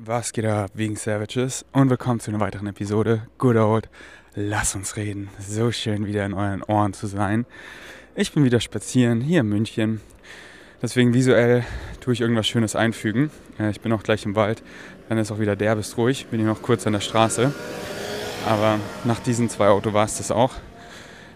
[0.00, 1.64] Was geht ab, wegen Savages?
[1.72, 3.26] Und willkommen zu einer weiteren Episode.
[3.36, 3.90] Good old,
[4.36, 5.28] lass uns reden.
[5.40, 7.46] So schön wieder in euren Ohren zu sein.
[8.14, 10.00] Ich bin wieder spazieren hier in München.
[10.80, 11.64] Deswegen visuell
[12.00, 13.32] tue ich irgendwas Schönes einfügen.
[13.72, 14.62] Ich bin auch gleich im Wald.
[15.08, 16.26] Dann ist auch wieder derbest ruhig.
[16.26, 17.52] Bin hier noch kurz an der Straße.
[18.46, 20.54] Aber nach diesen zwei Auto war es das auch.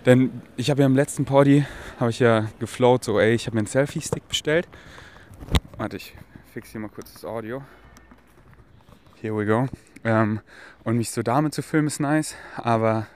[0.06, 1.66] Denn ich habe ja im letzten Party,
[1.98, 4.68] habe ich ja geflowt, so ey, ich habe mir einen Selfie-Stick bestellt.
[5.78, 6.14] Warte, ich
[6.54, 7.60] fix hier mal kurz das Audio.
[9.22, 9.68] Here we go.
[10.02, 10.40] Ähm,
[10.82, 13.06] und mich so damit zu filmen ist nice, aber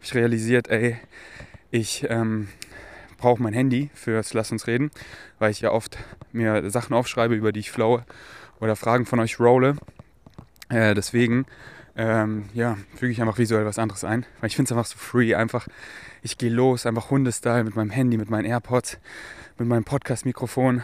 [0.00, 0.96] ich realisiert, ey,
[1.70, 2.48] ich ähm,
[3.18, 4.90] brauche mein Handy fürs Lass uns reden,
[5.38, 5.98] weil ich ja oft
[6.32, 8.06] mir Sachen aufschreibe, über die ich flowe
[8.58, 9.76] oder Fragen von euch rolle.
[10.70, 11.44] Äh, deswegen
[11.94, 14.96] ähm, ja, füge ich einfach visuell was anderes ein, weil ich finde es einfach so
[14.96, 15.68] free, einfach
[16.22, 18.96] ich gehe los, einfach Hundestyle mit meinem Handy, mit meinen AirPods,
[19.58, 20.82] mit meinem Podcast-Mikrofon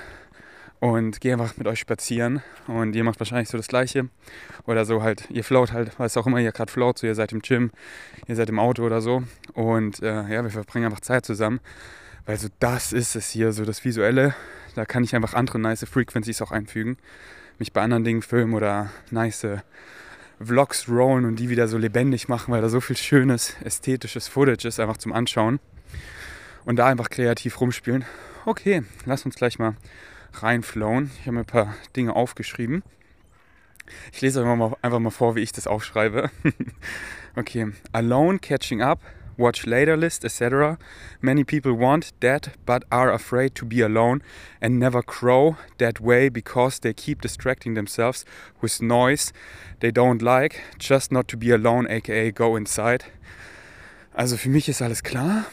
[0.80, 4.08] und gehe einfach mit euch spazieren und ihr macht wahrscheinlich so das gleiche.
[4.66, 7.32] Oder so halt, ihr float halt, was auch immer ihr gerade float, so ihr seid
[7.32, 7.70] im Gym,
[8.26, 9.22] ihr seid im Auto oder so.
[9.54, 11.60] Und äh, ja, wir verbringen einfach Zeit zusammen,
[12.26, 14.34] weil so das ist es hier, so das Visuelle,
[14.74, 16.98] da kann ich einfach andere nice Frequencies auch einfügen,
[17.58, 19.46] mich bei anderen Dingen filmen oder nice
[20.38, 24.68] Vlogs rollen und die wieder so lebendig machen, weil da so viel schönes, ästhetisches Footage
[24.68, 25.60] ist, einfach zum Anschauen.
[26.66, 28.04] Und da einfach kreativ rumspielen.
[28.44, 29.76] Okay, lass uns gleich mal
[30.34, 31.10] reinflowen.
[31.20, 32.82] Ich habe mir ein paar Dinge aufgeschrieben.
[34.12, 36.30] Ich lese euch mal, einfach mal vor, wie ich das aufschreibe.
[37.36, 37.72] okay.
[37.92, 39.00] Alone, catching up,
[39.36, 40.78] watch later list, etc.
[41.20, 44.22] Many people want that but are afraid to be alone
[44.60, 48.24] and never grow that way because they keep distracting themselves
[48.60, 49.32] with noise
[49.80, 53.04] they don't like, just not to be alone, aka go inside.
[54.14, 55.44] Also für mich ist alles klar.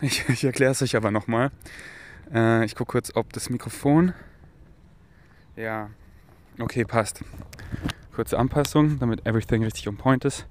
[0.00, 1.50] Ich, ich erkläre es euch aber nochmal.
[2.32, 4.14] Äh, ich gucke kurz, ob das Mikrofon
[5.56, 5.90] ja,
[6.58, 7.22] okay, passt.
[8.14, 10.46] Kurze Anpassung, damit everything richtig on point ist.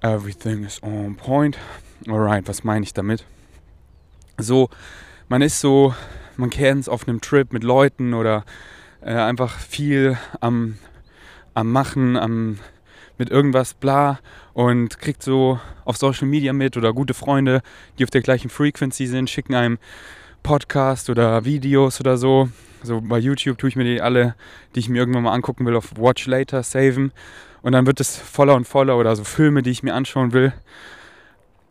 [0.00, 1.58] Everything is on point.
[2.08, 3.26] Alright, was meine ich damit?
[4.38, 4.70] So,
[5.28, 5.94] man ist so,
[6.36, 8.44] man kennt es auf einem Trip mit Leuten oder
[9.02, 10.78] äh, einfach viel am,
[11.52, 12.58] am Machen, am,
[13.18, 14.20] mit irgendwas bla
[14.54, 17.60] und kriegt so auf Social Media mit oder gute Freunde,
[17.98, 19.78] die auf der gleichen Frequency sind, schicken einem
[20.42, 22.48] Podcast oder Videos oder so
[22.82, 24.34] so bei YouTube tue ich mir die alle,
[24.74, 27.12] die ich mir irgendwann mal angucken will, auf Watch Later saven.
[27.62, 30.52] Und dann wird es voller und voller oder so Filme, die ich mir anschauen will.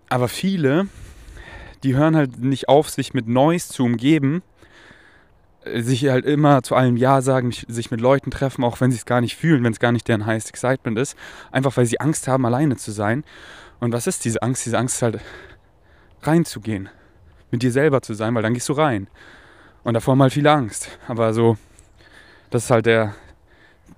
[0.10, 0.88] Aber viele,
[1.84, 4.42] die hören halt nicht auf, sich mit Neues zu umgeben,
[5.66, 9.06] sich halt immer zu allem Ja sagen, sich mit Leuten treffen, auch wenn sie es
[9.06, 11.18] gar nicht fühlen, wenn es gar nicht deren Highest Excitement ist.
[11.52, 13.24] Einfach weil sie Angst haben, alleine zu sein.
[13.80, 14.66] Und was ist diese Angst?
[14.66, 15.20] Diese Angst ist halt
[16.22, 16.90] reinzugehen,
[17.52, 19.08] mit dir selber zu sein, weil dann gehst du rein.
[19.84, 20.90] Und davor mal viel Angst.
[21.08, 21.58] Aber so,
[22.50, 23.16] das ist halt der,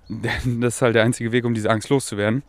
[0.08, 2.44] der, das ist halt der einzige Weg, um diese Angst loszuwerden.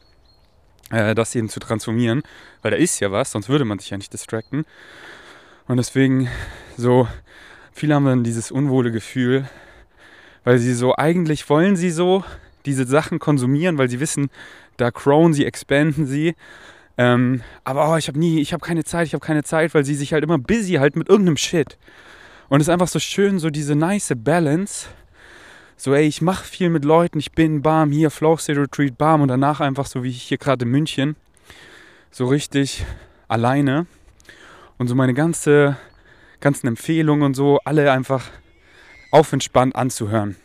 [0.91, 2.22] Äh, das eben zu transformieren.
[2.62, 4.66] Weil da ist ja was, sonst würde man sich ja nicht distracten.
[5.66, 6.28] Und deswegen
[6.77, 7.06] so,
[7.72, 9.49] viele haben dann dieses unwohle Gefühl,
[10.44, 12.25] weil sie so, eigentlich wollen sie so
[12.67, 14.31] diese Sachen konsumieren, weil sie wissen,
[14.77, 16.34] da crown sie, expanden sie.
[17.00, 19.87] Ähm, aber oh, ich habe nie, ich habe keine Zeit, ich habe keine Zeit, weil
[19.87, 21.78] sie sich halt immer busy halten mit irgendeinem Shit.
[22.50, 24.88] Und es ist einfach so schön, so diese nice Balance.
[25.78, 29.22] So, ey, ich mache viel mit Leuten, ich bin bam, hier Flow State Retreat, bam,
[29.22, 31.16] und danach einfach so wie ich hier gerade in München,
[32.11, 32.84] so richtig
[33.28, 33.87] alleine.
[34.77, 35.78] Und so meine ganze,
[36.41, 38.28] ganzen Empfehlungen und so, alle einfach
[39.11, 40.37] auf entspannt anzuhören.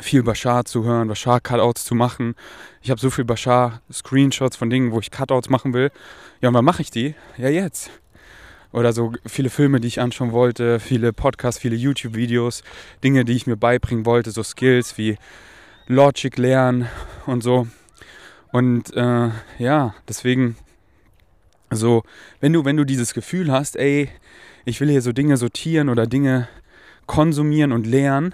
[0.00, 2.34] Viel Bashar zu hören, Bashar Cutouts zu machen.
[2.86, 5.90] Ich habe so viel Bashar Screenshots von Dingen, wo ich Cutouts machen will.
[6.40, 7.16] Ja, und wann mache ich die?
[7.36, 7.90] Ja, jetzt
[8.70, 12.62] oder so viele Filme, die ich anschauen wollte, viele Podcasts, viele YouTube-Videos,
[13.02, 15.16] Dinge, die ich mir beibringen wollte, so Skills wie
[15.88, 16.86] Logic lernen
[17.26, 17.66] und so.
[18.52, 20.56] Und äh, ja, deswegen
[21.72, 22.04] so,
[22.38, 24.10] wenn du, wenn du dieses Gefühl hast, ey,
[24.64, 26.46] ich will hier so Dinge sortieren oder Dinge
[27.06, 28.32] konsumieren und lernen,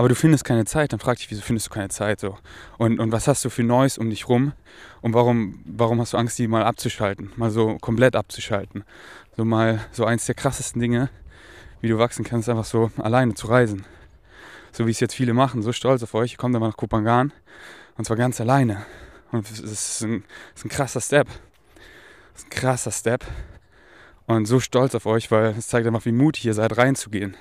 [0.00, 2.38] aber du findest keine Zeit, dann frag dich, wieso findest du keine Zeit so?
[2.78, 4.54] Und, und was hast du für Neues um dich rum?
[5.02, 8.84] Und warum, warum hast du Angst, die mal abzuschalten, mal so komplett abzuschalten?
[9.36, 11.10] So mal so eins der krassesten Dinge,
[11.82, 13.84] wie du wachsen kannst, einfach so alleine zu reisen.
[14.72, 17.34] So wie es jetzt viele machen, so stolz auf euch, ihr kommt mal nach Kopangan
[17.98, 18.86] und zwar ganz alleine.
[19.32, 21.26] Und das ist das ist ein krasser Step.
[21.26, 23.26] Das ist ein krasser Step.
[24.24, 27.36] Und so stolz auf euch, weil es zeigt einfach, wie mutig ihr seid, reinzugehen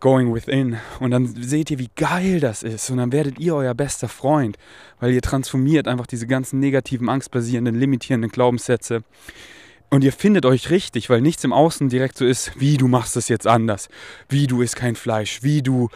[0.00, 0.76] going within.
[1.00, 2.90] Und dann seht ihr, wie geil das ist.
[2.90, 4.56] Und dann werdet ihr euer bester Freund,
[5.00, 9.02] weil ihr transformiert einfach diese ganzen negativen, angstbasierenden, limitierenden Glaubenssätze.
[9.90, 13.16] Und ihr findet euch richtig, weil nichts im Außen direkt so ist, wie du machst
[13.16, 13.88] es jetzt anders,
[14.28, 15.88] wie du isst kein Fleisch, wie du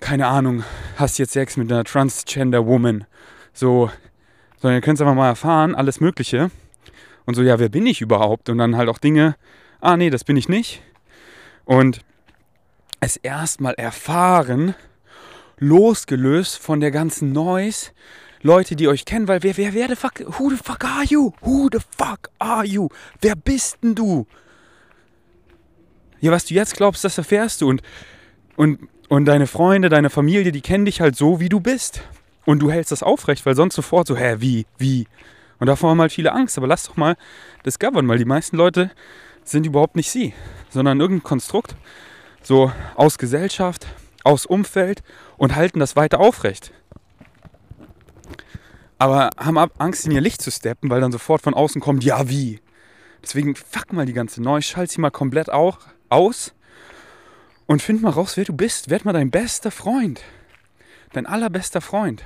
[0.00, 0.64] keine Ahnung,
[0.96, 3.06] hast jetzt Sex mit einer Transgender Woman.
[3.52, 3.90] So,
[4.60, 6.50] sondern ihr könnt es einfach mal erfahren, alles Mögliche.
[7.24, 8.48] Und so, ja, wer bin ich überhaupt?
[8.50, 9.36] Und dann halt auch Dinge,
[9.80, 10.82] ah nee, das bin ich nicht.
[11.64, 12.00] Und
[13.04, 14.74] es erstmal erfahren,
[15.58, 17.90] losgelöst von der ganzen Noise,
[18.42, 21.32] Leute, die euch kennen, weil wer, wer, wer the fuck, who the fuck are you?
[21.40, 22.88] Who the fuck are you?
[23.20, 24.26] Wer bist denn du?
[26.20, 27.82] Ja, was du jetzt glaubst, das erfährst du und,
[28.56, 32.02] und, und deine Freunde, deine Familie, die kennen dich halt so, wie du bist.
[32.44, 35.06] Und du hältst das aufrecht, weil sonst sofort so, hä, wie, wie?
[35.58, 37.16] Und davor haben halt viele Angst, aber lass doch mal
[37.64, 38.90] discovern, weil die meisten Leute
[39.42, 40.34] sind überhaupt nicht sie,
[40.68, 41.76] sondern irgendein Konstrukt,
[42.44, 43.86] so aus Gesellschaft,
[44.22, 45.02] aus Umfeld
[45.36, 46.72] und halten das weiter aufrecht.
[48.98, 52.28] Aber haben Angst, in ihr Licht zu steppen, weil dann sofort von außen kommt, ja
[52.28, 52.60] wie.
[53.22, 56.54] Deswegen fuck mal die ganze Neu, schalt sie mal komplett auch aus
[57.66, 58.90] und find mal raus, wer du bist.
[58.90, 60.22] Werd mal dein bester Freund.
[61.12, 62.22] Dein allerbester Freund.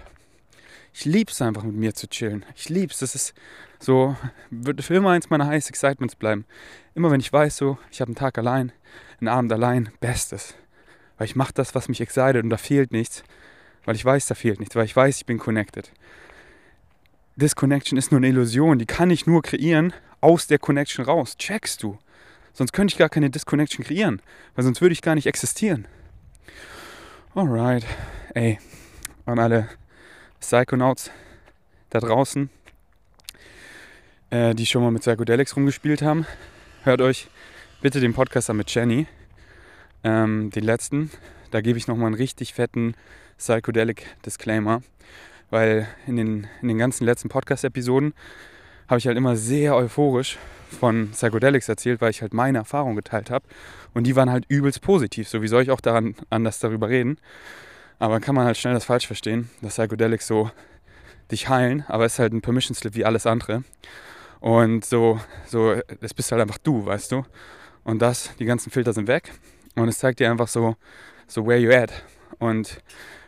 [0.93, 2.45] Ich lieb's einfach mit mir zu chillen.
[2.57, 2.99] Ich lieb's.
[2.99, 3.35] Das ist
[3.79, 4.17] so,
[4.51, 6.45] wird für immer eins meiner Highest Excitements bleiben.
[6.95, 8.73] Immer wenn ich weiß, so, ich habe einen Tag allein,
[9.21, 10.55] einen Abend allein, Bestes.
[11.17, 13.23] Weil ich mache das, was mich excited und da fehlt nichts.
[13.85, 14.77] Weil ich weiß, da fehlt nichts.
[14.77, 15.93] Weil ich weiß, ich bin connected.
[17.37, 18.79] Disconnection ist nur eine Illusion.
[18.79, 21.37] Die kann ich nur kreieren aus der Connection raus.
[21.37, 21.99] Checkst du?
[22.53, 24.21] Sonst könnte ich gar keine Disconnection kreieren.
[24.55, 25.87] Weil sonst würde ich gar nicht existieren.
[27.35, 27.85] Alright.
[28.35, 28.59] Ey,
[29.25, 29.69] an alle
[30.41, 31.11] Psychonauts
[31.91, 32.51] da draußen,
[34.31, 36.27] äh, die schon mal mit Psychedelics rumgespielt haben,
[36.85, 37.29] hört euch
[37.81, 39.07] bitte den Podcast an mit Jenny
[40.05, 41.11] ähm, den letzten.
[41.51, 42.95] Da gebe ich nochmal einen richtig fetten
[43.39, 44.83] Psychedelic Disclaimer,
[45.51, 48.15] weil in den, in den ganzen letzten Podcast-Episoden
[48.89, 50.39] habe ich halt immer sehr euphorisch
[50.79, 53.47] von Psychedelics erzählt, weil ich halt meine Erfahrungen geteilt habe.
[53.95, 55.29] Und die waren halt übelst positiv.
[55.29, 57.19] So wie soll ich auch daran anders darüber reden?
[57.99, 60.51] Aber kann man halt schnell das falsch verstehen, dass Psychedelics so
[61.31, 63.65] dich heilen, aber es ist halt ein Permission Slip wie alles andere.
[64.41, 67.25] Und so, so, das bist halt einfach du, weißt du.
[67.85, 69.33] Und das, die ganzen Filter sind weg.
[69.75, 70.77] Und es zeigt dir einfach so,
[71.27, 71.93] so where you at.
[72.39, 72.81] Und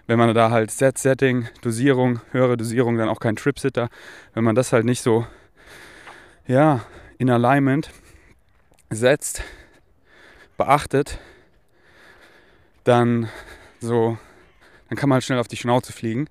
[0.07, 3.89] wenn man da halt Set, Setting, Dosierung, höhere Dosierung, dann auch kein Trip-Sitter,
[4.35, 5.27] wenn man das halt nicht so,
[6.47, 6.85] ja,
[7.19, 7.91] in Alignment
[8.91, 9.43] setzt,
[10.57, 11.19] beachtet,
[12.85, 13.29] dann
[13.81, 14.19] so,
[14.91, 16.29] dann kann man halt schnell auf die Schnauze fliegen.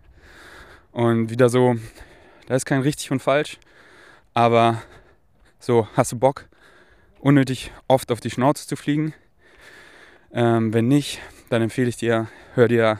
[0.92, 1.78] Und wieder so,
[2.48, 3.58] da ist kein richtig und falsch,
[4.34, 4.82] aber
[5.60, 6.46] so, hast du Bock,
[7.20, 9.14] unnötig oft auf die Schnauze zu fliegen?
[10.32, 13.00] Ähm, wenn nicht, dann empfehle ich dir, hör dir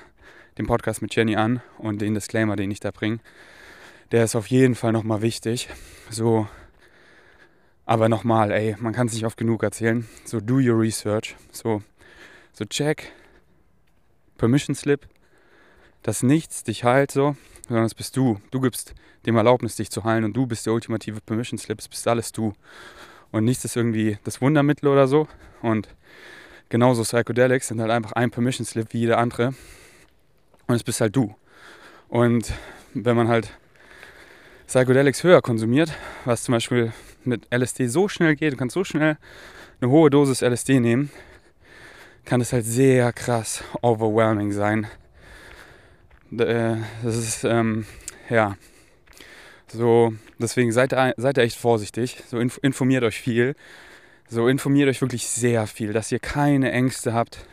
[0.58, 3.20] den Podcast mit Jenny an und den Disclaimer, den ich da bringe.
[4.12, 5.68] Der ist auf jeden Fall nochmal wichtig.
[6.10, 6.48] So,
[7.86, 10.08] aber nochmal, ey, man kann es nicht oft genug erzählen.
[10.24, 11.36] So, do your research.
[11.52, 11.82] So,
[12.54, 13.12] so check,
[14.38, 15.08] Permission Slip,
[16.04, 17.36] dass nichts dich heilt, so,
[17.68, 18.40] sondern es bist du.
[18.52, 18.94] Du gibst
[19.26, 21.80] dem Erlaubnis, dich zu heilen und du bist der ultimative Permission Slip.
[21.80, 22.54] Es bist alles du.
[23.32, 25.28] Und nichts ist irgendwie das Wundermittel oder so.
[25.62, 25.88] Und
[26.70, 29.54] genauso Psychedelics sind halt einfach ein Permission Slip wie jeder andere.
[30.68, 31.36] Und es bist halt du.
[32.08, 32.54] Und
[32.94, 33.52] wenn man halt
[34.68, 35.92] Psychedelics höher konsumiert,
[36.26, 36.94] was zum Beispiel
[37.24, 39.18] mit LSD so schnell geht, du kannst so schnell
[39.82, 41.12] eine hohe Dosis LSD nehmen,
[42.26, 44.88] kann es halt sehr krass overwhelming sein.
[46.38, 47.86] Äh, das ist, ähm,
[48.30, 48.56] ja,
[49.68, 53.56] so, deswegen seid, seid ihr echt vorsichtig, so informiert euch viel,
[54.28, 57.46] so informiert euch wirklich sehr viel, dass ihr keine Ängste habt,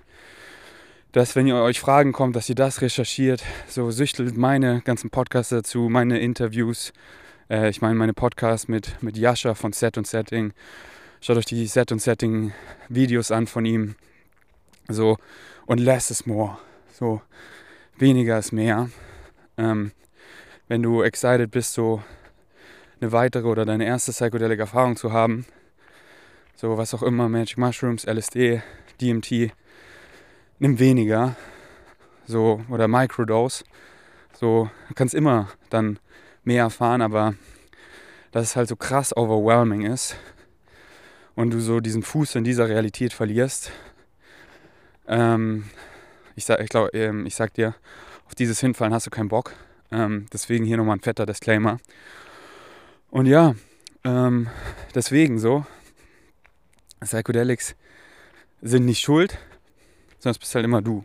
[1.17, 3.43] dass wenn ihr euch Fragen kommt, dass ihr das recherchiert.
[3.69, 6.93] So süchtelt meine ganzen Podcasts dazu, meine Interviews.
[7.49, 10.53] Äh, ich meine meine Podcasts mit, mit Jascha von Set und Setting.
[11.23, 12.53] Schaut euch die Set und Setting
[12.91, 13.95] Videos an von ihm.
[14.89, 15.17] So
[15.65, 16.59] und less is more.
[16.93, 17.23] So
[17.99, 18.91] weniger ist mehr.
[19.57, 19.93] Ähm,
[20.69, 22.03] wenn du excited bist, so
[23.01, 25.47] eine weitere oder deine erste psychedelic Erfahrung zu haben,
[26.55, 28.63] so was auch immer, Magic Mushrooms, LSD,
[29.01, 29.53] DMT,
[30.59, 31.37] nimm weniger,
[32.27, 33.65] so oder Microdose,
[34.33, 35.99] so kannst immer dann
[36.45, 37.35] mehr erfahren, aber
[38.33, 40.17] dass es halt so krass overwhelming ist
[41.35, 43.71] und du so diesen Fuß in dieser Realität verlierst.
[45.07, 45.65] Ähm,
[46.37, 47.75] ich sag, ich glaube, ähm, ich sag dir,
[48.27, 49.55] auf dieses Hinfallen hast du keinen Bock.
[49.91, 51.79] Ähm, deswegen hier nochmal ein fetter Disclaimer.
[53.11, 53.55] Und ja,
[54.05, 54.49] ähm,
[54.95, 55.65] deswegen so,
[57.01, 57.75] Psychedelics
[58.61, 59.39] sind nicht schuld,
[60.19, 61.05] sondern es bist halt immer du.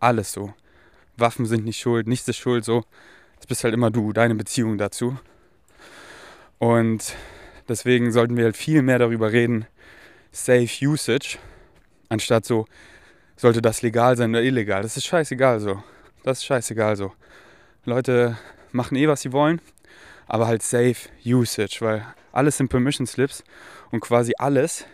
[0.00, 0.54] Alles so.
[1.16, 2.84] Waffen sind nicht schuld, nichts ist schuld, so.
[3.38, 5.18] Es bist halt immer du, deine Beziehung dazu.
[6.58, 7.14] Und
[7.68, 9.66] deswegen sollten wir halt viel mehr darüber reden,
[10.30, 11.38] Safe Usage,
[12.08, 12.66] anstatt so,
[13.42, 14.82] sollte das legal sein oder illegal.
[14.82, 15.82] Das ist scheißegal so.
[16.22, 17.12] Das ist scheißegal so.
[17.84, 18.38] Leute
[18.70, 19.60] machen eh, was sie wollen,
[20.28, 23.42] aber halt safe Usage, weil alles sind Permission Slips
[23.90, 24.86] und quasi alles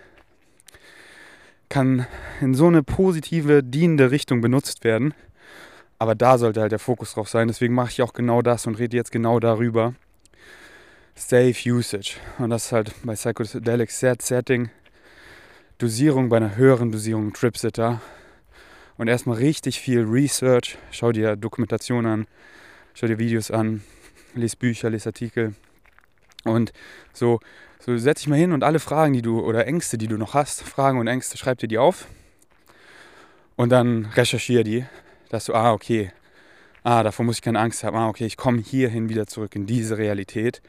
[1.69, 2.07] kann
[2.41, 5.13] in so eine positive, dienende Richtung benutzt werden.
[5.99, 7.49] Aber da sollte halt der Fokus drauf sein.
[7.49, 9.95] Deswegen mache ich auch genau das und rede jetzt genau darüber.
[11.15, 12.15] Safe Usage.
[12.39, 14.71] Und das ist halt bei Psychedelic Set Setting.
[15.77, 18.01] Dosierung bei einer höheren Dosierung Tripsitter.
[18.99, 20.77] Und erstmal richtig viel Research.
[20.91, 22.27] Schau dir Dokumentation an,
[22.95, 23.83] schau dir Videos an,
[24.35, 25.55] lies Bücher, lies Artikel.
[26.45, 26.73] Und
[27.13, 27.41] so,
[27.79, 30.35] so setz dich mal hin und alle Fragen, die du oder Ängste, die du noch
[30.35, 32.09] hast, Fragen und Ängste, schreib dir die auf.
[33.57, 34.85] Und dann recherchiere die,
[35.31, 36.13] dass du, ah, okay,
[36.83, 39.67] ah, davor muss ich keine Angst haben, ah, okay, ich komme hierhin wieder zurück in
[39.67, 40.61] diese Realität.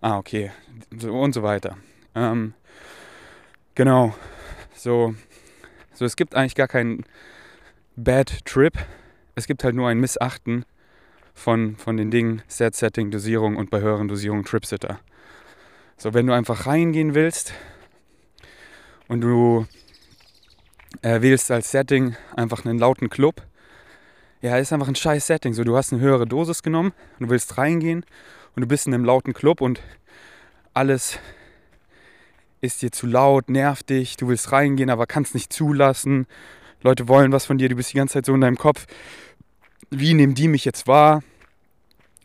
[0.00, 0.52] Ah, okay,
[1.02, 1.76] und so weiter.
[2.14, 2.54] Ähm,
[3.74, 4.14] genau,
[4.74, 5.14] so,
[5.94, 7.04] so, es gibt eigentlich gar keinen
[7.96, 8.72] Bad Trip.
[9.34, 10.64] Es gibt halt nur ein Missachten
[11.34, 14.98] von, von den Dingen Set Setting, Dosierung und bei höheren Dosierungen Tripsitter.
[15.98, 17.52] So, wenn du einfach reingehen willst
[19.08, 19.66] und du
[21.02, 23.42] äh, wählst als Setting einfach einen lauten Club,
[24.40, 25.52] ja, ist einfach ein scheiß Setting.
[25.52, 28.06] So, du hast eine höhere Dosis genommen, du willst reingehen
[28.56, 29.82] und du bist in einem lauten Club und
[30.72, 31.18] alles
[32.62, 36.26] ist dir zu laut, nervt dich, du willst reingehen, aber kannst nicht zulassen.
[36.82, 38.86] Leute wollen was von dir, du bist die ganze Zeit so in deinem Kopf.
[39.90, 41.22] Wie nehmen die mich jetzt wahr?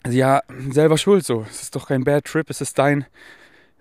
[0.04, 1.46] Also ja, selber schuld so.
[1.50, 3.06] Es ist doch kein Bad Trip, es ist dein,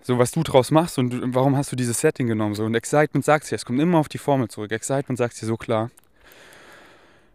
[0.01, 2.65] so was du draus machst und warum hast du dieses Setting genommen so.
[2.65, 4.71] Und Excitement sagt dir, es kommt immer auf die Formel zurück.
[4.71, 5.89] Excitement sagt dir so klar.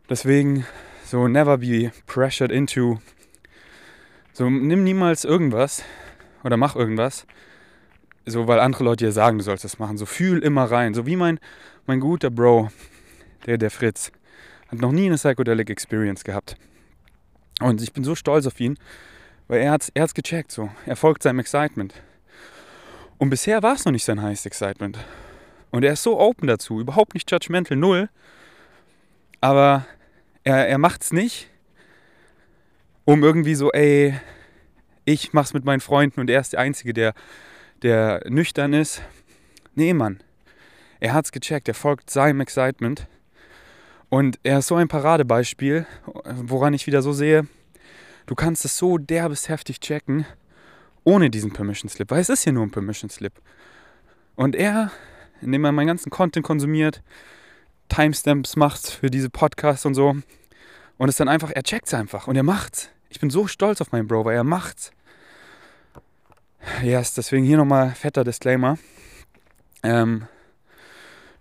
[0.09, 0.67] Deswegen
[1.07, 2.99] so never be pressured into.
[4.33, 5.85] So nimm niemals irgendwas
[6.43, 7.27] oder mach irgendwas,
[8.25, 9.99] so weil andere Leute dir sagen, du sollst das machen.
[9.99, 10.95] So fühl immer rein.
[10.95, 11.39] So wie mein,
[11.87, 12.71] mein guter Bro,
[13.47, 14.13] der, der Fritz,
[14.69, 16.57] hat noch nie eine Psychedelic Experience gehabt.
[17.61, 18.79] Und ich bin so stolz auf ihn,
[19.49, 20.51] weil er hat es er gecheckt.
[20.51, 20.71] So.
[20.87, 21.95] Er folgt seinem Excitement.
[23.19, 24.99] Und bisher war es noch nicht sein highest Excitement.
[25.71, 28.09] Und er ist so open dazu, überhaupt nicht judgmental, null.
[29.41, 29.87] Aber
[30.45, 31.49] er, er macht es nicht,
[33.05, 34.15] um irgendwie so, ey,
[35.05, 37.15] ich mach's mit meinen Freunden und er ist der Einzige, der,
[37.83, 39.03] der nüchtern ist.
[39.75, 40.23] Nee, Mann.
[41.01, 43.07] Er hat's gecheckt, er folgt seinem Excitement.
[44.13, 45.87] Und er ist so ein Paradebeispiel,
[46.45, 47.47] woran ich wieder so sehe,
[48.27, 50.27] du kannst es so derbes heftig checken,
[51.03, 53.33] ohne diesen Permission Slip, weil es ist ja nur ein Permission Slip.
[54.37, 54.91] Und er,
[55.41, 57.03] indem er meinen ganzen Content konsumiert,
[57.89, 60.15] Timestamps macht für diese Podcasts und so,
[60.99, 62.91] und es dann einfach, er checkt es einfach und er macht's.
[63.09, 64.93] Ich bin so stolz auf meinen Bro, weil er macht's.
[66.83, 68.77] Yes, deswegen hier nochmal fetter Disclaimer.
[69.83, 70.27] Ähm,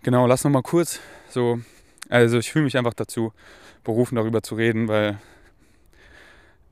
[0.04, 1.60] genau, lass nochmal kurz so,
[2.12, 3.32] also ich fühle mich einfach dazu
[3.84, 5.18] berufen, darüber zu reden, weil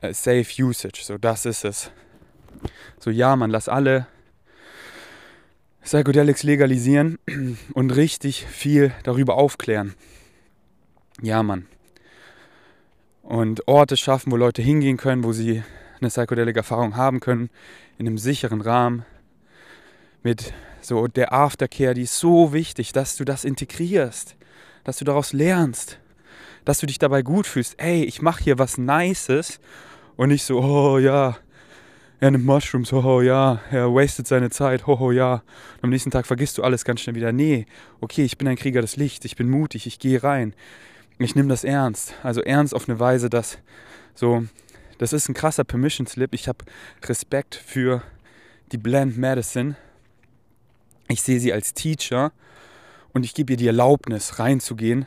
[0.02, 1.92] äh, Safe Usage, so das ist es.
[3.00, 4.06] So, ja, man, lass alle
[5.82, 7.20] Psychedelics legalisieren
[7.74, 9.96] und richtig viel darüber aufklären.
[11.22, 11.68] Ja, Mann.
[13.24, 15.64] Und Orte schaffen, wo Leute hingehen können, wo sie
[16.02, 17.50] eine Psychedelic-Erfahrung haben können,
[17.98, 19.06] in einem sicheren Rahmen.
[20.22, 24.36] Mit so der Aftercare, die ist so wichtig, dass du das integrierst,
[24.84, 26.00] dass du daraus lernst,
[26.66, 27.76] dass du dich dabei gut fühlst.
[27.80, 29.60] Ey, ich mache hier was Nices
[30.16, 31.38] und nicht so, oh ja,
[32.22, 35.36] er nimmt Mushrooms, hoho, ja, er wastet seine Zeit, hoho, ja.
[35.36, 37.32] Und am nächsten Tag vergisst du alles ganz schnell wieder.
[37.32, 37.66] Nee,
[38.02, 40.54] okay, ich bin ein Krieger des Lichts, ich bin mutig, ich gehe rein.
[41.18, 42.14] Ich nehme das ernst.
[42.22, 43.58] Also ernst auf eine Weise, dass
[44.16, 44.44] so,
[44.98, 46.34] das ist ein krasser Permission Slip.
[46.34, 46.66] Ich habe
[47.06, 48.04] Respekt für
[48.74, 49.76] die Blend Medicine.
[51.08, 52.34] Ich sehe sie als Teacher
[53.14, 55.06] und ich gebe ihr die Erlaubnis, reinzugehen.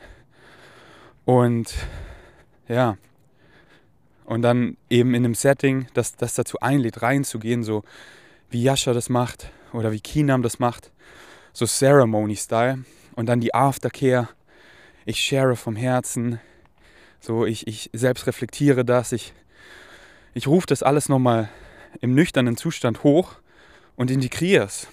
[1.25, 1.73] Und
[2.67, 2.97] ja,
[4.25, 7.83] und dann eben in einem Setting, das, das dazu einlädt, reinzugehen, so
[8.49, 10.91] wie Yasha das macht oder wie Kinam das macht,
[11.51, 12.85] so Ceremony-Style.
[13.15, 14.29] Und dann die Aftercare,
[15.05, 16.39] ich share vom Herzen,
[17.19, 19.33] so ich, ich selbst reflektiere das, ich,
[20.33, 21.49] ich rufe das alles nochmal
[22.01, 23.35] im nüchternen Zustand hoch
[23.95, 24.87] und integriere es.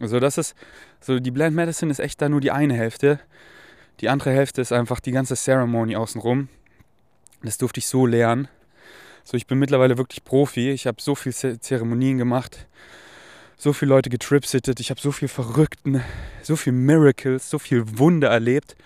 [0.00, 0.54] Also das ist,
[1.00, 3.20] so die Blend Medicine ist echt da nur die eine Hälfte.
[4.00, 6.48] Die andere Hälfte ist einfach die ganze Ceremony außenrum.
[7.42, 8.48] Das durfte ich so lernen.
[9.24, 10.70] So, ich bin mittlerweile wirklich Profi.
[10.70, 12.66] Ich habe so viele Zeremonien gemacht,
[13.56, 14.80] so viele Leute getripsittet.
[14.80, 16.02] Ich habe so viel Verrückten,
[16.42, 18.76] so viel Miracles, so viel Wunder erlebt,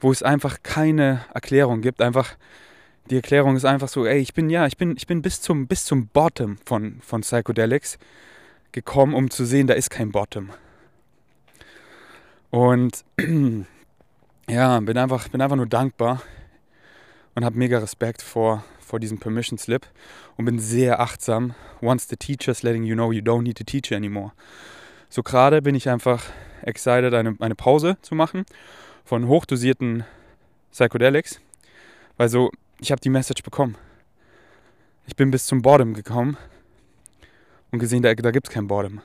[0.00, 2.02] wo es einfach keine Erklärung gibt.
[2.02, 2.36] Einfach
[3.10, 5.66] die Erklärung ist einfach so, ey, ich bin ja, ich bin, ich bin bis zum,
[5.68, 7.98] bis zum Bottom von, von Psychedelics
[8.72, 10.50] gekommen, um zu sehen, da ist kein Bottom.
[12.50, 13.04] Und
[14.48, 16.22] ja, bin einfach, bin einfach nur dankbar
[17.34, 19.86] und habe mega Respekt vor, vor diesem Permission Slip
[20.36, 21.54] und bin sehr achtsam.
[21.80, 24.32] Once the teacher's letting you know you don't need to teach anymore.
[25.08, 26.24] So gerade bin ich einfach
[26.62, 28.44] excited, eine, eine Pause zu machen
[29.04, 30.04] von hochdosierten
[30.70, 31.40] Psychedelics,
[32.16, 32.50] weil so,
[32.80, 33.76] ich habe die Message bekommen.
[35.06, 36.36] Ich bin bis zum Bottom gekommen
[37.72, 39.00] und gesehen, da, da gibt es kein Bottom.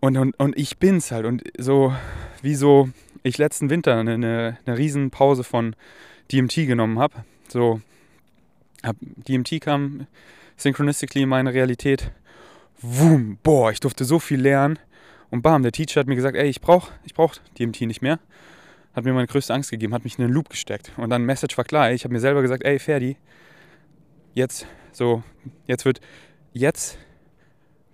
[0.00, 1.26] Und, und, und ich bin's halt.
[1.26, 1.94] Und so,
[2.42, 2.88] wie so
[3.22, 5.74] ich letzten Winter eine, eine, eine riesen Pause von
[6.32, 7.24] DMT genommen habe.
[7.48, 7.80] So,
[8.82, 10.06] hab, DMT kam
[10.56, 12.12] synchronistically in meine Realität.
[12.80, 14.78] Wum, boah, ich durfte so viel lernen.
[15.30, 18.20] Und bam, der Teacher hat mir gesagt, ey, ich brauche ich brauch DMT nicht mehr.
[18.94, 20.92] Hat mir meine größte Angst gegeben, hat mich in den Loop gesteckt.
[20.96, 23.16] Und dann Message war klar, ey, ich habe mir selber gesagt, ey, Ferdi,
[24.34, 25.22] jetzt, so,
[25.66, 26.00] jetzt wird,
[26.56, 26.98] jetzt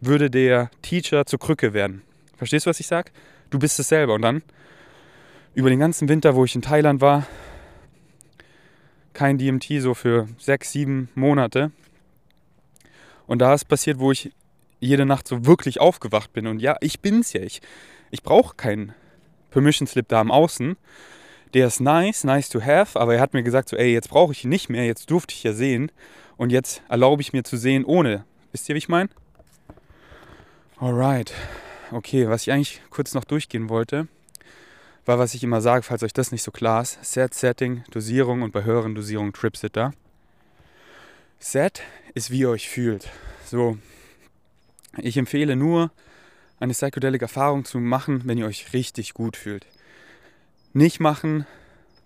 [0.01, 2.03] würde der Teacher zur Krücke werden.
[2.37, 3.11] Verstehst du, was ich sage?
[3.51, 4.15] Du bist es selber.
[4.15, 4.43] Und dann,
[5.55, 7.27] über den ganzen Winter, wo ich in Thailand war,
[9.13, 11.71] kein DMT so für sechs, sieben Monate.
[13.27, 14.33] Und da ist passiert, wo ich
[14.81, 16.47] jede Nacht so wirklich aufgewacht bin.
[16.47, 17.43] Und ja, ich bin's ja.
[17.43, 17.61] Ich,
[18.11, 18.95] ich brauche keinen
[19.51, 20.77] Permission Slip da am Außen.
[21.55, 24.33] Der ist nice, nice to have, aber er hat mir gesagt, so, ey, jetzt brauche
[24.33, 25.93] ich ihn nicht mehr, jetzt durfte ich ja sehen.
[26.39, 28.25] Und jetzt erlaube ich mir zu sehen ohne.
[28.53, 29.09] Wisst ihr, wie ich meine?
[30.79, 31.33] Alright.
[31.91, 34.09] Okay, was ich eigentlich kurz noch durchgehen wollte,
[35.05, 38.43] war, was ich immer sage, falls euch das nicht so klar ist: Set, Setting, Dosierung
[38.43, 39.93] und bei höheren Dosierungen Tripsitter.
[41.39, 41.83] Set
[42.15, 43.09] ist, wie ihr euch fühlt.
[43.45, 43.79] So,
[44.99, 45.91] ich empfehle nur,
[46.61, 49.67] eine Psychedelic-Erfahrung zu machen, wenn ihr euch richtig gut fühlt.
[50.73, 51.47] Nicht machen,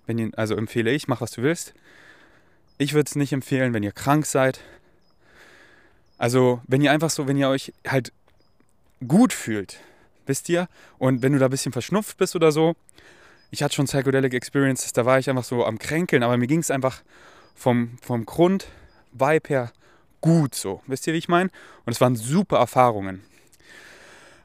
[0.07, 1.75] wenn ihr, also empfehle ich, mach was du willst.
[2.79, 4.61] Ich würde es nicht empfehlen, wenn ihr krank seid.
[6.19, 8.13] Also, wenn ihr einfach so, wenn ihr euch halt
[9.07, 9.81] gut fühlt,
[10.27, 10.69] wisst ihr?
[10.99, 12.75] Und wenn du da ein bisschen verschnupft bist oder so,
[13.51, 16.61] ich hatte schon Psychedelic Experiences, da war ich einfach so am Kränkeln, aber mir ging
[16.61, 17.03] es einfach
[17.55, 19.73] vom, vom Grund-Vibe her
[20.21, 20.83] gut so.
[20.87, 21.51] Wisst ihr, wie ich meine?
[21.85, 23.23] Und es waren super Erfahrungen.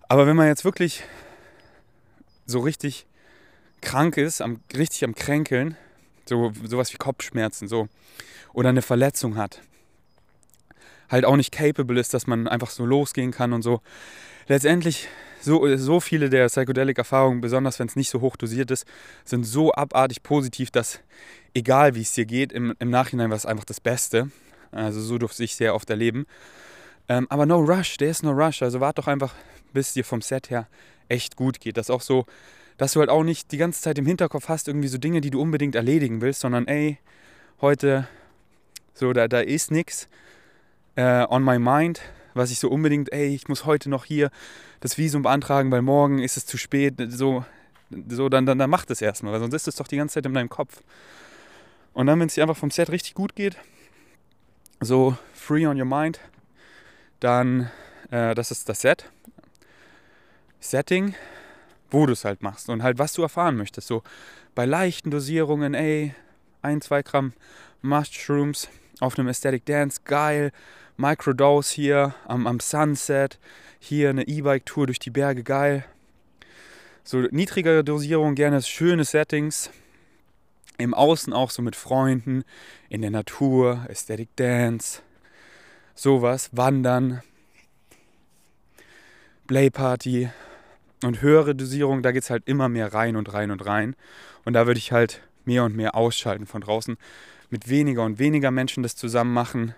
[0.08, 1.04] Aber wenn man jetzt wirklich
[2.46, 3.06] so richtig
[3.82, 5.78] krank ist, am, richtig am Kränkeln,
[6.26, 7.88] so sowas wie Kopfschmerzen, so,
[8.54, 9.62] oder eine Verletzung hat,
[11.12, 13.82] halt auch nicht capable ist, dass man einfach so losgehen kann und so,
[14.48, 15.08] letztendlich
[15.42, 18.86] so, so viele der Psychedelic-Erfahrungen, besonders wenn es nicht so hoch dosiert ist,
[19.26, 21.00] sind so abartig positiv, dass
[21.54, 24.32] egal wie es dir geht, im, im Nachhinein war es einfach das Beste.
[24.72, 26.26] Also so durfte ich sehr oft erleben.
[27.10, 28.62] Ähm, aber no rush, der ist no rush.
[28.62, 29.34] Also wart doch einfach,
[29.74, 30.68] bis dir vom Set her
[31.10, 31.78] echt gut geht.
[31.78, 32.26] Das auch so,
[32.78, 35.32] dass du halt auch nicht die ganze Zeit im Hinterkopf hast, irgendwie so Dinge, die
[35.32, 37.00] du unbedingt erledigen willst, sondern ey,
[37.60, 38.08] heute,
[38.94, 40.08] so, da, da ist nichts
[40.96, 42.02] äh, on my mind
[42.34, 44.30] was ich so unbedingt, ey, ich muss heute noch hier
[44.80, 47.46] das Visum beantragen, weil morgen ist es zu spät, so,
[48.08, 50.26] so dann, dann, dann mach das erstmal, weil sonst ist es doch die ganze Zeit
[50.26, 50.82] in deinem Kopf.
[51.94, 53.58] Und dann, wenn es dir einfach vom Set richtig gut geht,
[54.80, 56.20] so free on your mind,
[57.20, 57.70] dann,
[58.10, 59.12] äh, das ist das Set.
[60.60, 61.16] Setting,
[61.90, 63.88] wo du es halt machst und halt, was du erfahren möchtest.
[63.88, 64.04] So
[64.56, 66.16] bei leichten Dosierungen, ey,
[66.62, 67.34] ein, zwei Gramm
[67.82, 68.70] Mushrooms
[69.02, 70.52] auf einem Aesthetic Dance, geil.
[70.96, 73.40] Microdose hier am, am Sunset,
[73.80, 75.84] hier eine E-Bike-Tour durch die Berge, geil.
[77.04, 79.72] So niedrigere Dosierung, gerne schöne Settings.
[80.78, 82.44] Im Außen auch so mit Freunden,
[82.90, 85.02] in der Natur, Aesthetic Dance,
[85.96, 87.22] sowas, Wandern,
[89.48, 90.30] Playparty
[91.04, 93.96] und höhere Dosierung, da geht es halt immer mehr rein und rein und rein.
[94.46, 96.98] Und da würde ich halt mehr und mehr ausschalten von draußen.
[97.52, 99.76] Mit weniger und weniger Menschen das zusammen machen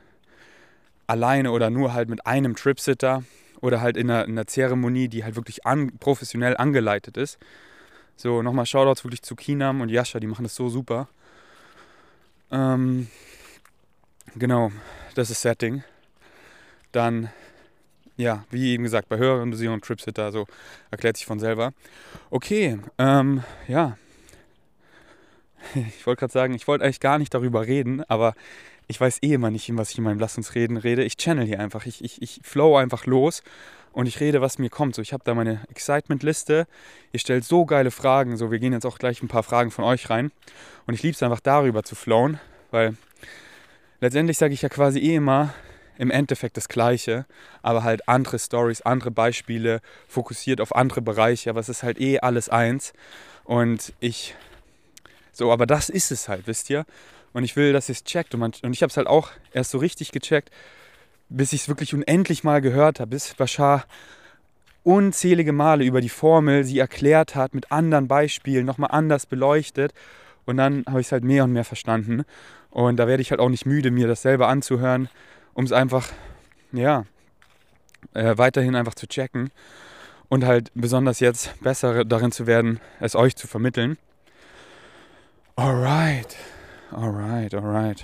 [1.08, 3.24] alleine oder nur halt mit einem Tripsitter
[3.62, 7.38] oder halt in einer, in einer Zeremonie, die halt wirklich an, professionell angeleitet ist.
[8.16, 11.08] So, nochmal Shoutouts wirklich zu Kinam und Yasha, die machen das so super.
[12.52, 13.08] Ähm,
[14.36, 14.72] genau,
[15.16, 15.84] das ist Setting.
[16.92, 17.30] Dann,
[18.18, 20.46] ja, wie eben gesagt, bei höheren Dosierungen Tripsitter, so
[20.92, 21.74] erklärt sich von selber.
[22.30, 23.98] Okay, ähm, ja.
[25.76, 28.36] Ich wollte gerade sagen, ich wollte eigentlich gar nicht darüber reden, aber
[28.88, 31.04] ich weiß eh immer nicht, was ich in meinem Lass uns reden rede.
[31.04, 31.86] Ich channel hier einfach.
[31.86, 33.44] Ich, ich, ich flow einfach los
[33.94, 34.96] und ich rede, was mir kommt.
[34.96, 36.68] So, ich habe da meine Excitement-Liste.
[37.12, 38.38] Ihr stellt so geile Fragen.
[38.38, 40.32] So, wir gehen jetzt auch gleich ein paar Fragen von euch rein.
[40.86, 42.40] Und ich liebe es einfach darüber zu flowen,
[42.72, 42.96] weil
[44.02, 45.54] letztendlich sage ich ja quasi eh immer
[45.98, 47.26] im Endeffekt das Gleiche,
[47.62, 51.52] aber halt andere Stories, andere Beispiele, fokussiert auf andere Bereiche.
[51.52, 52.94] Aber es ist halt eh alles eins.
[53.44, 54.36] Und ich
[55.34, 56.86] so, aber das ist es halt, wisst ihr?
[57.34, 58.34] Und ich will, dass ihr es checkt.
[58.34, 60.52] Und, man, und ich habe es halt auch erst so richtig gecheckt,
[61.30, 63.86] bis ich es wirklich unendlich mal gehört habe, bis Bashar
[64.84, 69.94] unzählige Male über die Formel sie erklärt hat, mit anderen Beispielen, nochmal anders beleuchtet.
[70.46, 72.24] Und dann habe ich es halt mehr und mehr verstanden.
[72.70, 75.10] Und da werde ich halt auch nicht müde, mir das selber anzuhören,
[75.54, 76.10] um es einfach,
[76.72, 77.06] ja,
[78.14, 79.52] äh, weiterhin einfach zu checken
[80.28, 83.98] und halt besonders jetzt besser darin zu werden, es euch zu vermitteln.
[85.56, 86.36] Alright,
[86.92, 88.04] alright, alright.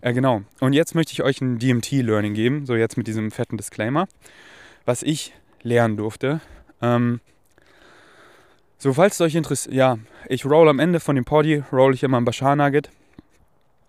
[0.00, 3.56] Äh, genau, und jetzt möchte ich euch ein DMT-Learning geben, so jetzt mit diesem fetten
[3.56, 4.06] Disclaimer,
[4.84, 6.40] was ich lernen durfte.
[6.80, 7.20] Ähm,
[8.78, 12.04] so, falls es euch interessiert, ja, ich roll am Ende von dem Poddy, roll ich
[12.04, 12.90] immer ein Bashar Nugget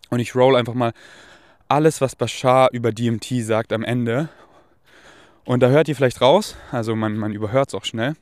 [0.09, 0.93] und ich roll einfach mal
[1.67, 4.29] alles, was Bashar über DMT sagt am Ende
[5.45, 8.15] und da hört ihr vielleicht raus, also man, man überhört es auch schnell,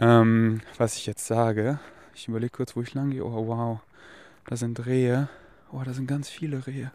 [0.00, 1.78] ähm, was ich jetzt sage.
[2.14, 3.24] Ich überlege kurz, wo ich lang gehe.
[3.24, 3.80] Oh, wow.
[4.46, 5.28] Da sind Rehe.
[5.72, 6.92] Oh, da sind ganz viele Rehe.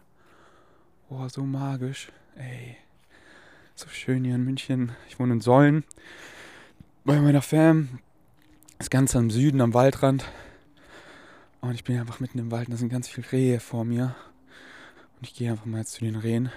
[1.08, 2.12] Oh, so magisch.
[2.36, 2.76] Ey.
[3.74, 4.92] So schön hier in München.
[5.08, 5.84] Ich wohne in Säulen.
[7.04, 7.98] Bei meiner Fam.
[8.78, 10.24] Das Ganze am Süden, am Waldrand.
[11.60, 12.70] Und ich bin einfach mitten im Wald.
[12.70, 14.14] Da sind ganz viele Rehe vor mir.
[15.16, 16.50] Und ich gehe einfach mal jetzt zu den Rehen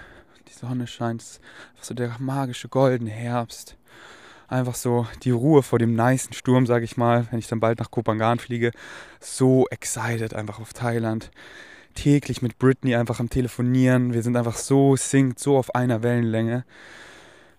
[0.50, 1.40] die Sonne scheint, es ist
[1.72, 3.76] einfach so der magische goldene Herbst.
[4.50, 7.78] Einfach so die Ruhe vor dem nicen Sturm, sage ich mal, wenn ich dann bald
[7.78, 8.72] nach Kopangan fliege.
[9.20, 11.30] So excited einfach auf Thailand.
[11.94, 14.12] Täglich mit Britney einfach am Telefonieren.
[14.12, 16.64] Wir sind einfach so singt, so auf einer Wellenlänge.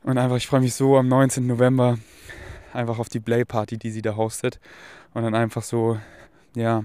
[0.03, 1.47] Und einfach, ich freue mich so am 19.
[1.47, 1.97] November
[2.73, 4.59] einfach auf die Play Party, die sie da hostet.
[5.13, 5.97] Und dann einfach so,
[6.55, 6.83] ja,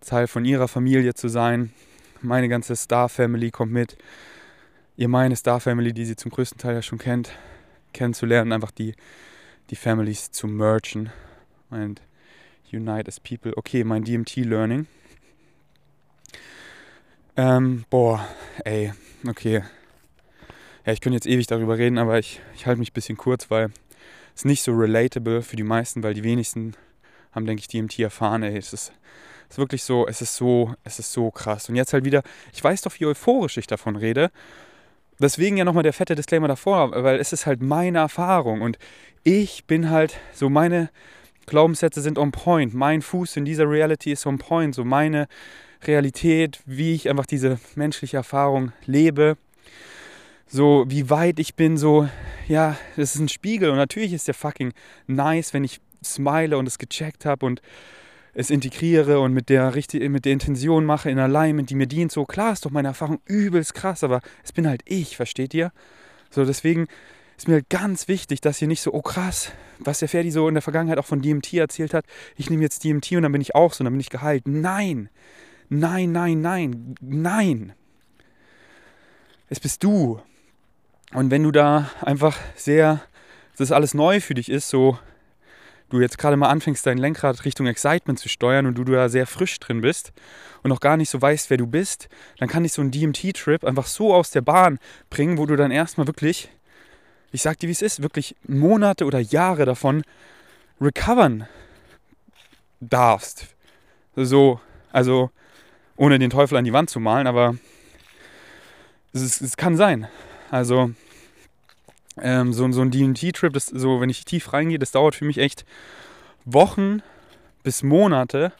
[0.00, 1.72] Teil von ihrer Familie zu sein.
[2.22, 3.96] Meine ganze Star Family kommt mit
[4.96, 7.32] ihr meine Star Family, die sie zum größten Teil ja schon kennt,
[7.92, 8.94] kennenzulernen, einfach die,
[9.70, 11.10] die Families zu mergen
[11.70, 12.00] und
[12.72, 13.56] unite as people.
[13.56, 14.86] Okay, mein DMT-Learning.
[17.36, 18.26] Ähm, boah,
[18.64, 18.92] ey,
[19.26, 19.62] okay.
[20.84, 23.50] Ja, ich könnte jetzt ewig darüber reden, aber ich, ich halte mich ein bisschen kurz,
[23.50, 23.70] weil
[24.34, 26.74] es nicht so relatable für die meisten, weil die wenigsten
[27.32, 28.42] haben, denke ich, DMT erfahren.
[28.42, 28.92] Ey, es ist,
[29.48, 31.68] es ist wirklich so, es ist so, es ist so krass.
[31.68, 32.22] Und jetzt halt wieder,
[32.52, 34.30] ich weiß doch, wie euphorisch ich davon rede.
[35.20, 38.78] Deswegen ja nochmal der fette Disclaimer davor, weil es ist halt meine Erfahrung und
[39.24, 40.90] ich bin halt, so meine
[41.46, 42.72] Glaubenssätze sind on point.
[42.74, 44.74] Mein Fuß in dieser Reality ist on point.
[44.74, 45.26] So meine
[45.84, 49.36] Realität, wie ich einfach diese menschliche Erfahrung lebe.
[50.46, 52.08] So wie weit ich bin, so,
[52.46, 54.72] ja, das ist ein Spiegel und natürlich ist der fucking
[55.06, 57.60] nice, wenn ich smile und es gecheckt habe und
[58.38, 62.24] es integriere und mit der, mit der Intention mache in Alignment, die mir dient, so
[62.24, 65.72] klar ist doch meine Erfahrung übelst krass, aber es bin halt ich, versteht ihr?
[66.30, 66.86] So, deswegen
[67.36, 70.46] ist mir halt ganz wichtig, dass ihr nicht so, oh krass, was der Ferdi so
[70.46, 72.04] in der Vergangenheit auch von DMT erzählt hat,
[72.36, 74.46] ich nehme jetzt DMT und dann bin ich auch so, dann bin ich geheilt.
[74.46, 75.10] Nein,
[75.68, 77.72] nein, nein, nein, nein.
[79.48, 80.20] Es bist du.
[81.12, 83.00] Und wenn du da einfach sehr,
[83.56, 84.96] das alles neu für dich ist, so
[85.90, 89.26] du jetzt gerade mal anfängst, dein Lenkrad Richtung Excitement zu steuern und du, da sehr
[89.26, 90.12] frisch drin bist
[90.62, 93.64] und noch gar nicht so weißt, wer du bist, dann kann dich so ein DMT-Trip
[93.64, 94.78] einfach so aus der Bahn
[95.10, 96.50] bringen, wo du dann erstmal wirklich,
[97.32, 100.02] ich sag dir, wie es ist, wirklich Monate oder Jahre davon
[100.80, 101.46] recovern
[102.80, 103.46] darfst.
[104.14, 104.60] So,
[104.92, 105.30] also
[105.96, 107.56] ohne den Teufel an die Wand zu malen, aber
[109.12, 110.08] es, es kann sein.
[110.50, 110.92] Also
[112.22, 115.64] ähm, so, so ein DMT-Trip, so, wenn ich tief reingehe, das dauert für mich echt
[116.44, 117.02] Wochen
[117.62, 118.52] bis Monate,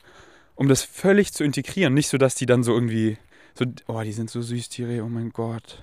[0.54, 1.94] um das völlig zu integrieren.
[1.94, 3.16] Nicht so, dass die dann so irgendwie,
[3.54, 5.82] so, oh, die sind so süß, Tiere, oh mein Gott.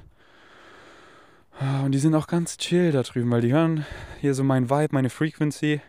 [1.57, 3.85] Ah, und die sind auch ganz chill da drüben, weil die hören
[4.19, 5.81] hier so mein Vibe, meine Frequency.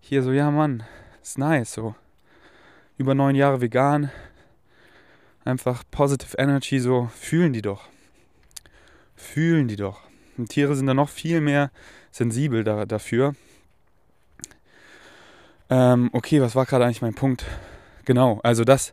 [0.00, 0.82] Hier so, ja Mann,
[1.22, 1.94] ist nice, so.
[2.98, 4.10] Über neun Jahre vegan.
[5.44, 7.88] Einfach positive Energy, so fühlen die doch.
[9.16, 10.03] Fühlen die doch.
[10.36, 11.70] Und Tiere sind da noch viel mehr
[12.10, 13.34] sensibel da, dafür.
[15.70, 17.44] Ähm, okay, was war gerade eigentlich mein Punkt?
[18.04, 18.92] Genau, also das,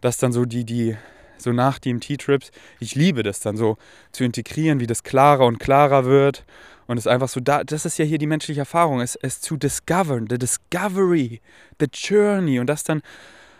[0.00, 0.96] das dann so die, die,
[1.38, 3.78] so nach DMT-Trips, ich liebe das dann so
[4.12, 6.44] zu integrieren, wie das klarer und klarer wird.
[6.86, 9.56] Und es einfach so, da, das ist ja hier die menschliche Erfahrung, es, es zu
[9.56, 11.40] discovern, the discovery,
[11.80, 12.60] the journey.
[12.60, 13.02] Und das dann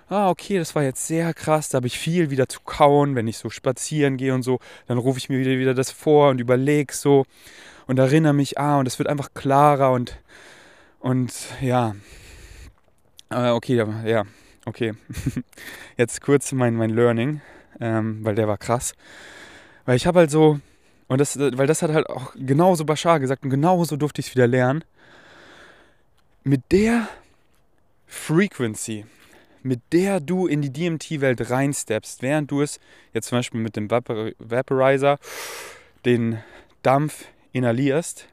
[0.08, 3.28] ah, okay, das war jetzt sehr krass, da habe ich viel wieder zu kauen, wenn
[3.28, 6.40] ich so spazieren gehe und so, dann rufe ich mir wieder, wieder das vor und
[6.40, 7.24] überlege so
[7.86, 10.18] und erinnere mich, ah, und es wird einfach klarer und,
[11.00, 11.94] und ja,
[13.30, 14.24] äh, okay, ja,
[14.66, 14.92] okay.
[15.96, 17.40] Jetzt kurz mein, mein Learning,
[17.80, 18.94] ähm, weil der war krass.
[19.84, 20.60] Weil ich habe halt so,
[21.08, 24.34] und das, weil das hat halt auch genauso Bashar gesagt und genauso durfte ich es
[24.34, 24.84] wieder lernen.
[26.44, 27.08] Mit der
[28.06, 29.06] Frequency,
[29.62, 32.80] mit der du in die DMT-Welt reinsteppst, während du es
[33.12, 35.18] jetzt zum Beispiel mit dem Vaporizer
[36.04, 36.38] den
[36.82, 38.28] Dampf inhalierst,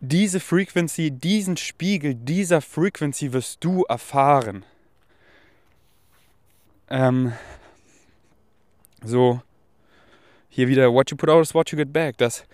[0.00, 4.64] diese Frequency, diesen Spiegel dieser Frequency wirst du erfahren.
[6.90, 7.32] Ähm,
[9.04, 9.40] so,
[10.48, 12.18] hier wieder, what you put out is what you get back.
[12.18, 12.44] Das,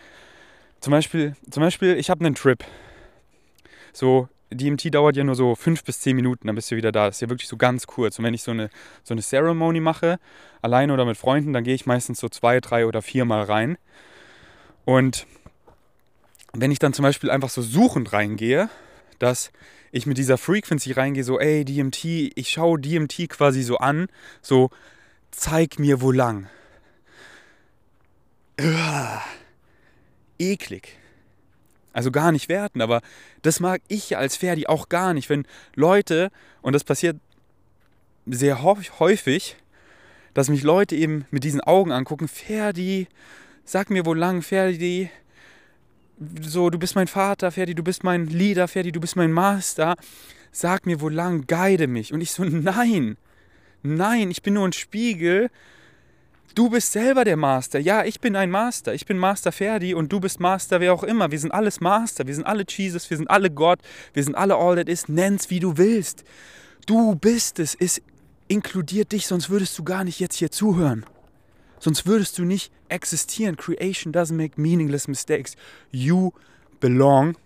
[0.80, 2.62] zum Beispiel, zum Beispiel ich habe einen Trip.
[3.92, 7.06] So, DMT dauert ja nur so fünf bis zehn Minuten, dann bist du wieder da.
[7.06, 8.18] Das ist ja wirklich so ganz kurz.
[8.18, 8.70] Und wenn ich so eine,
[9.04, 10.18] so eine Ceremony mache,
[10.62, 13.76] alleine oder mit Freunden, dann gehe ich meistens so zwei, drei oder viermal rein.
[14.84, 15.26] Und
[16.52, 18.70] wenn ich dann zum Beispiel einfach so suchend reingehe,
[19.18, 19.52] dass
[19.92, 24.08] ich mit dieser Frequency reingehe, so, ey, DMT, ich schaue DMT quasi so an,
[24.42, 24.70] so,
[25.30, 26.48] zeig mir wo lang.
[28.60, 29.22] Uah,
[30.38, 30.98] eklig.
[31.92, 33.00] Also gar nicht werten, aber
[33.42, 36.30] das mag ich als Ferdi auch gar nicht, wenn Leute,
[36.62, 37.16] und das passiert
[38.26, 39.56] sehr häufig,
[40.34, 43.08] dass mich Leute eben mit diesen Augen angucken, Ferdi,
[43.64, 45.10] sag mir wo lang, Ferdi,
[46.40, 49.96] so, du bist mein Vater, Ferdi, du bist mein Leader, Ferdi, du bist mein Master,
[50.52, 52.12] sag mir wo lang, guide mich.
[52.12, 53.16] Und ich so, nein,
[53.82, 55.50] nein, ich bin nur ein Spiegel
[56.54, 57.78] Du bist selber der Master.
[57.78, 58.92] Ja, ich bin ein Master.
[58.94, 61.30] Ich bin Master Ferdi und du bist Master wer auch immer.
[61.30, 62.26] Wir sind alles Master.
[62.26, 63.08] Wir sind alle Jesus.
[63.10, 63.80] Wir sind alle Gott.
[64.12, 65.08] Wir sind alle All That Is.
[65.08, 66.24] Nenn's wie du willst.
[66.86, 67.74] Du bist es.
[67.74, 68.02] Es
[68.48, 71.04] inkludiert dich, sonst würdest du gar nicht jetzt hier zuhören.
[71.78, 73.56] Sonst würdest du nicht existieren.
[73.56, 75.54] Creation doesn't make meaningless mistakes.
[75.92, 76.32] You
[76.80, 77.36] belong.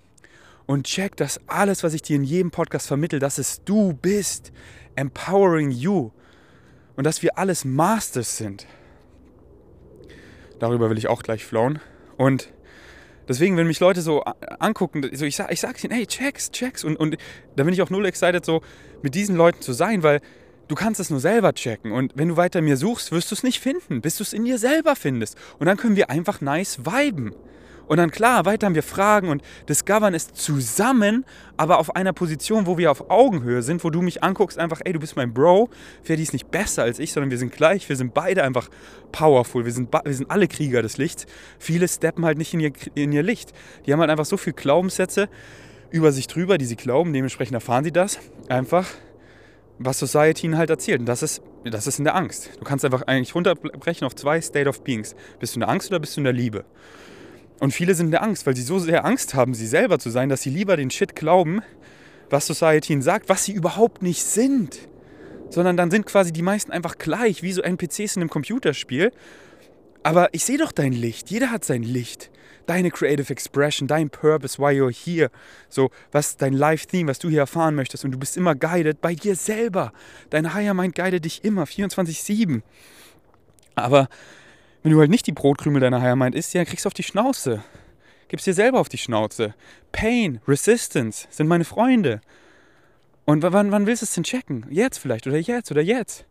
[0.66, 4.52] Und check, dass alles, was ich dir in jedem Podcast vermittle, dass es du bist.
[4.94, 6.12] Empowering you.
[6.96, 8.66] Und dass wir alles Masters sind.
[10.62, 11.80] Darüber will ich auch gleich flown.
[12.16, 12.52] Und
[13.26, 14.22] deswegen, wenn mich Leute so
[14.60, 16.84] angucken, so ich, sag, ich sage ihnen, hey, checks, checks.
[16.84, 17.16] Und, und
[17.56, 18.62] da bin ich auch null excited, so
[19.02, 20.20] mit diesen Leuten zu sein, weil
[20.68, 21.90] du kannst es nur selber checken.
[21.90, 24.44] Und wenn du weiter mir suchst, wirst du es nicht finden, bis du es in
[24.44, 25.36] dir selber findest.
[25.58, 27.34] Und dann können wir einfach nice viben.
[27.86, 31.24] Und dann klar, weiter haben wir Fragen und discovern es zusammen,
[31.56, 34.92] aber auf einer Position, wo wir auf Augenhöhe sind, wo du mich anguckst, einfach, ey,
[34.92, 35.70] du bist mein Bro,
[36.02, 38.68] Ferdi ist nicht besser als ich, sondern wir sind gleich, wir sind beide einfach
[39.10, 41.26] powerful, wir sind, wir sind alle Krieger des Lichts.
[41.58, 43.52] Viele steppen halt nicht in ihr, in ihr Licht.
[43.86, 45.28] Die haben halt einfach so viele Glaubenssätze
[45.90, 48.18] über sich drüber, die sie glauben, dementsprechend erfahren sie das
[48.48, 48.86] einfach
[49.84, 51.00] was Society ihnen halt erzählt.
[51.00, 52.50] Und das ist, das ist in der Angst.
[52.58, 55.14] Du kannst einfach eigentlich runterbrechen auf zwei State of Beings.
[55.38, 56.64] Bist du in der Angst oder bist du in der Liebe?
[57.60, 60.10] Und viele sind in der Angst, weil sie so sehr Angst haben, sie selber zu
[60.10, 61.62] sein, dass sie lieber den Shit glauben,
[62.30, 64.88] was Society ihnen sagt, was sie überhaupt nicht sind.
[65.50, 69.12] Sondern dann sind quasi die meisten einfach gleich, wie so NPCs in einem Computerspiel.
[70.02, 71.30] Aber ich sehe doch dein Licht.
[71.30, 72.30] Jeder hat sein Licht.
[72.66, 75.30] Deine Creative Expression, dein Purpose, why you're here.
[75.68, 78.04] So, was dein Life-Theme, was du hier erfahren möchtest.
[78.04, 79.92] Und du bist immer guided bei dir selber.
[80.30, 82.62] Dein Higher Mind guidet dich immer, 24-7.
[83.74, 84.08] Aber
[84.82, 87.62] wenn du halt nicht die Brotkrümel deiner Mind isst, ja, kriegst du auf die Schnauze.
[88.28, 89.54] Gibst dir selber auf die Schnauze.
[89.92, 92.20] Pain, Resistance sind meine Freunde.
[93.24, 94.66] Und wann, wann willst du es denn checken?
[94.70, 96.24] Jetzt vielleicht oder jetzt oder jetzt.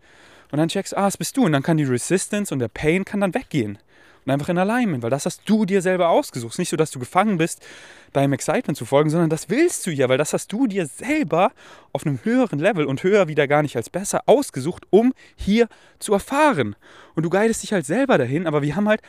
[0.52, 1.46] Und dann checkst, ah, es bist du.
[1.46, 3.78] Und dann kann die Resistance und der Pain kann dann weggehen
[4.26, 6.60] und einfach in Alignment, weil das hast du dir selber ausgesucht.
[6.60, 7.66] Nicht so, dass du gefangen bist,
[8.14, 11.52] deinem Excitement zu folgen, sondern das willst du ja, weil das hast du dir selber
[11.92, 15.68] auf einem höheren Level und höher wieder gar nicht als besser ausgesucht, um hier
[16.00, 16.76] zu erfahren.
[17.16, 19.02] Und du guidest dich halt selber dahin, aber wir haben halt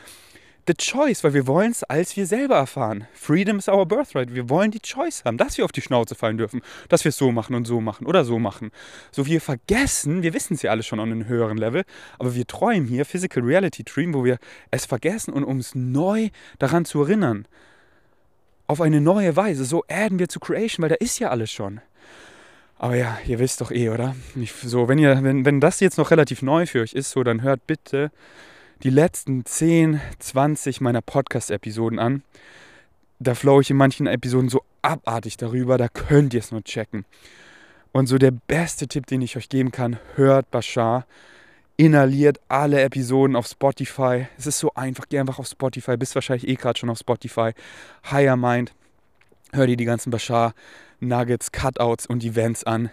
[0.67, 3.07] the choice, weil wir wollen es als wir selber erfahren.
[3.13, 4.35] Freedom is our birthright.
[4.35, 7.17] Wir wollen die Choice haben, dass wir auf die Schnauze fallen dürfen, dass wir es
[7.17, 8.71] so machen und so machen oder so machen.
[9.11, 11.85] So wir vergessen, wir wissen es ja alle schon an einem höheren Level,
[12.19, 14.39] aber wir träumen hier Physical Reality Dream, wo wir
[14.71, 17.47] es vergessen und uns neu daran zu erinnern.
[18.67, 19.65] Auf eine neue Weise.
[19.65, 21.81] So adden wir zu Creation, weil da ist ja alles schon.
[22.79, 24.17] Aber ja, ihr wisst doch eh, oder?
[24.35, 27.23] Ich, so, wenn, ihr, wenn, wenn das jetzt noch relativ neu für euch ist, so,
[27.23, 28.11] dann hört bitte
[28.83, 32.23] die letzten 10, 20 meiner Podcast-Episoden an.
[33.21, 37.05] Da flow ich in manchen Episoden so abartig darüber, da könnt ihr es nur checken.
[37.93, 41.07] Und so der beste Tipp, den ich euch geben kann, hört Bashar.
[41.77, 44.27] Inhaliert alle Episoden auf Spotify.
[44.37, 47.53] Es ist so einfach, geh einfach auf Spotify, bist wahrscheinlich eh gerade schon auf Spotify.
[48.11, 48.73] Higher Mind.
[49.53, 50.55] Hör dir die ganzen Bashar
[50.99, 52.91] Nuggets, Cutouts und Events an.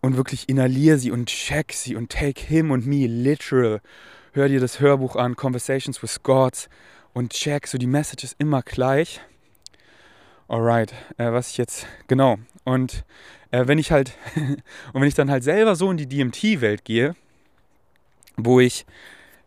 [0.00, 3.80] Und wirklich inhalier sie und check sie und take him und me literal
[4.34, 6.68] hör dir das Hörbuch an, Conversations with God
[7.12, 9.20] und check, so die Message ist immer gleich.
[10.48, 12.38] Alright, äh, was ich jetzt, genau.
[12.64, 13.04] Und
[13.50, 14.12] äh, wenn ich halt,
[14.92, 17.14] und wenn ich dann halt selber so in die DMT-Welt gehe,
[18.36, 18.84] wo ich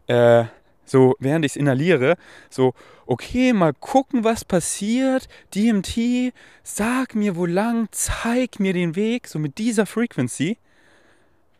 [0.07, 0.45] äh,
[0.85, 2.15] so, während ich es inhaliere,
[2.49, 2.73] so,
[3.05, 5.27] okay, mal gucken, was passiert.
[5.53, 10.57] DMT, sag mir wo lang, zeig mir den Weg, so mit dieser Frequency.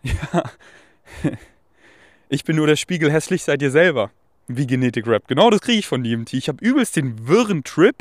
[0.03, 0.43] Ja,
[2.29, 4.11] ich bin nur der Spiegel, hässlich seid ihr selber.
[4.47, 5.27] Wie Genetik Rap.
[5.27, 6.33] Genau das kriege ich von DMT.
[6.33, 7.95] Ich habe übelst den wirren Trip,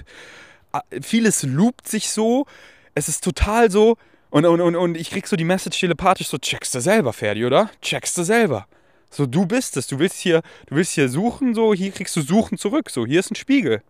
[1.00, 2.46] vieles loopt sich so,
[2.94, 3.96] es ist total so,
[4.30, 7.44] und, und, und, und ich krieg so die Message telepathisch so, checkst du selber, Ferdi,
[7.44, 7.70] oder?
[7.80, 8.66] Checkst du selber.
[9.10, 9.86] So, du bist es.
[9.86, 12.90] Du willst hier, du willst hier suchen, so, hier kriegst du Suchen zurück.
[12.90, 13.82] So, hier ist ein Spiegel.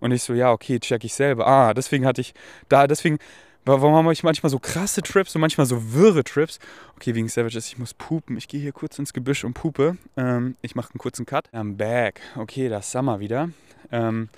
[0.00, 1.46] Und ich so, ja, okay, check ich selber.
[1.46, 2.32] Ah, deswegen hatte ich
[2.68, 3.18] da, deswegen,
[3.66, 6.58] warum habe ich manchmal so krasse Trips und manchmal so wirre Trips?
[6.94, 8.36] Okay, wegen Savages, ich muss pupen.
[8.36, 9.96] Ich gehe hier kurz ins Gebüsch und pupe.
[10.16, 11.48] Ähm, ich mache einen kurzen Cut.
[11.52, 12.20] I'm back.
[12.36, 13.50] Okay, das Summer wieder.
[13.90, 14.28] Ähm,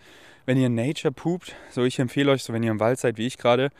[0.46, 3.18] wenn ihr in Nature pupt, so ich empfehle euch, so wenn ihr im Wald seid
[3.18, 3.70] wie ich gerade,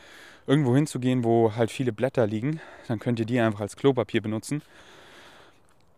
[0.47, 4.61] irgendwo hinzugehen, wo halt viele Blätter liegen, dann könnt ihr die einfach als Klopapier benutzen.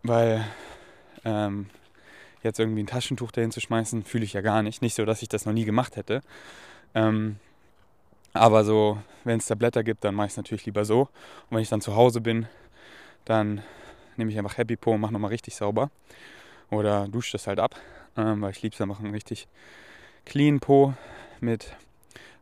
[0.03, 0.45] Weil
[1.25, 1.67] ähm,
[2.41, 4.81] jetzt irgendwie ein Taschentuch dahin zu schmeißen, fühle ich ja gar nicht.
[4.81, 6.21] Nicht so, dass ich das noch nie gemacht hätte.
[6.95, 7.37] Ähm,
[8.33, 11.01] aber so, wenn es da Blätter gibt, dann mache ich es natürlich lieber so.
[11.01, 12.47] Und wenn ich dann zu Hause bin,
[13.25, 13.61] dann
[14.17, 15.89] nehme ich einfach Happy Po und mache nochmal richtig sauber.
[16.69, 17.75] Oder dusche das halt ab,
[18.17, 19.47] ähm, weil ich liebe es einfach einen richtig
[20.25, 20.93] clean Po
[21.39, 21.75] mit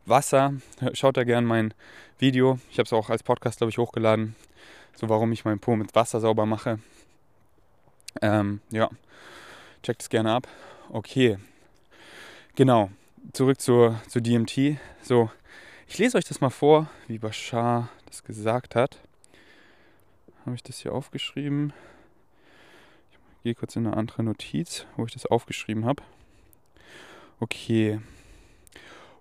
[0.06, 0.54] Wasser.
[0.92, 1.74] Schaut da gerne mein
[2.18, 2.58] Video.
[2.70, 4.36] Ich habe es auch als Podcast, glaube ich, hochgeladen.
[4.94, 6.78] So, warum ich meinen Po mit Wasser sauber mache.
[8.22, 8.90] Ähm, ja,
[9.82, 10.48] checkt es gerne ab.
[10.90, 11.38] Okay,
[12.54, 12.90] genau.
[13.32, 14.78] Zurück zur, zur DMT.
[15.02, 15.30] So,
[15.90, 18.98] ich lese euch das mal vor, wie Bashar das gesagt hat.
[20.46, 21.74] Habe ich das hier aufgeschrieben?
[23.10, 26.02] Ich gehe kurz in eine andere Notiz, wo ich das aufgeschrieben habe.
[27.40, 28.00] Okay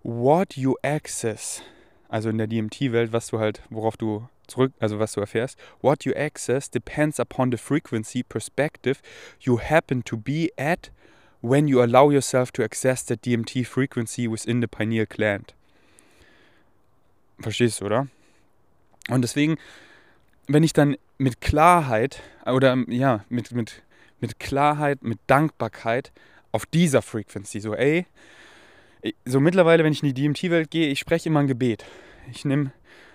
[0.03, 1.61] what you access,
[2.07, 6.05] also in der DMT-Welt, was du halt, worauf du zurück, also was du erfährst, what
[6.05, 8.99] you access depends upon the frequency perspective
[9.39, 10.91] you happen to be at
[11.41, 15.53] when you allow yourself to access the DMT frequency within the pineal gland.
[17.39, 18.07] Verstehst du, oder?
[19.09, 19.57] Und deswegen,
[20.47, 23.83] wenn ich dann mit Klarheit oder ja, mit, mit,
[24.19, 26.11] mit Klarheit, mit Dankbarkeit
[26.51, 28.05] auf dieser Frequency, so, ey,
[29.25, 31.85] so mittlerweile, wenn ich in die DMT-Welt gehe, ich spreche immer ein Gebet.
[32.31, 32.71] Ich nehme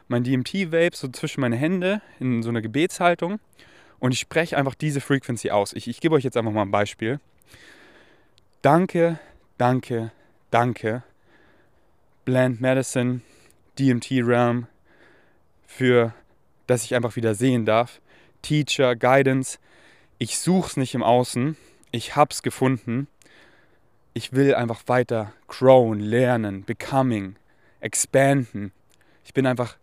[0.08, 3.38] mein DMT-Vape so zwischen meine Hände in so einer Gebetshaltung
[3.98, 5.72] und ich spreche einfach diese Frequency aus.
[5.72, 7.20] Ich, ich gebe euch jetzt einfach mal ein Beispiel.
[8.62, 9.18] Danke,
[9.58, 10.10] danke,
[10.50, 11.02] danke,
[12.24, 13.20] Blend Medicine,
[13.78, 14.66] DMT Realm,
[15.66, 16.14] für
[16.66, 18.00] dass ich einfach wieder sehen darf.
[18.42, 19.58] Teacher, Guidance.
[20.18, 21.56] Ich suche es nicht im Außen.
[21.90, 23.08] Ich habe es gefunden
[24.14, 27.34] ich will einfach weiter growen, lernen, becoming,
[27.80, 28.72] expanden.
[29.24, 29.76] Ich bin einfach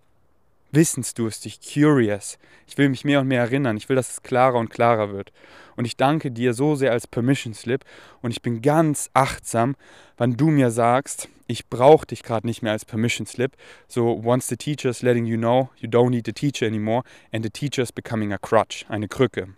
[0.71, 2.39] wissensdurstig, curious.
[2.65, 3.75] Ich will mich mehr und mehr erinnern.
[3.75, 5.33] Ich will, dass es klarer und klarer wird.
[5.75, 7.83] Und ich danke dir so sehr als Permission Slip
[8.21, 9.75] und ich bin ganz achtsam,
[10.17, 13.57] wann du mir sagst, ich brauche dich gerade nicht mehr als Permission Slip.
[13.89, 17.43] So, once the teacher is letting you know, you don't need the teacher anymore and
[17.43, 19.49] the teacher is becoming a crutch, eine Krücke.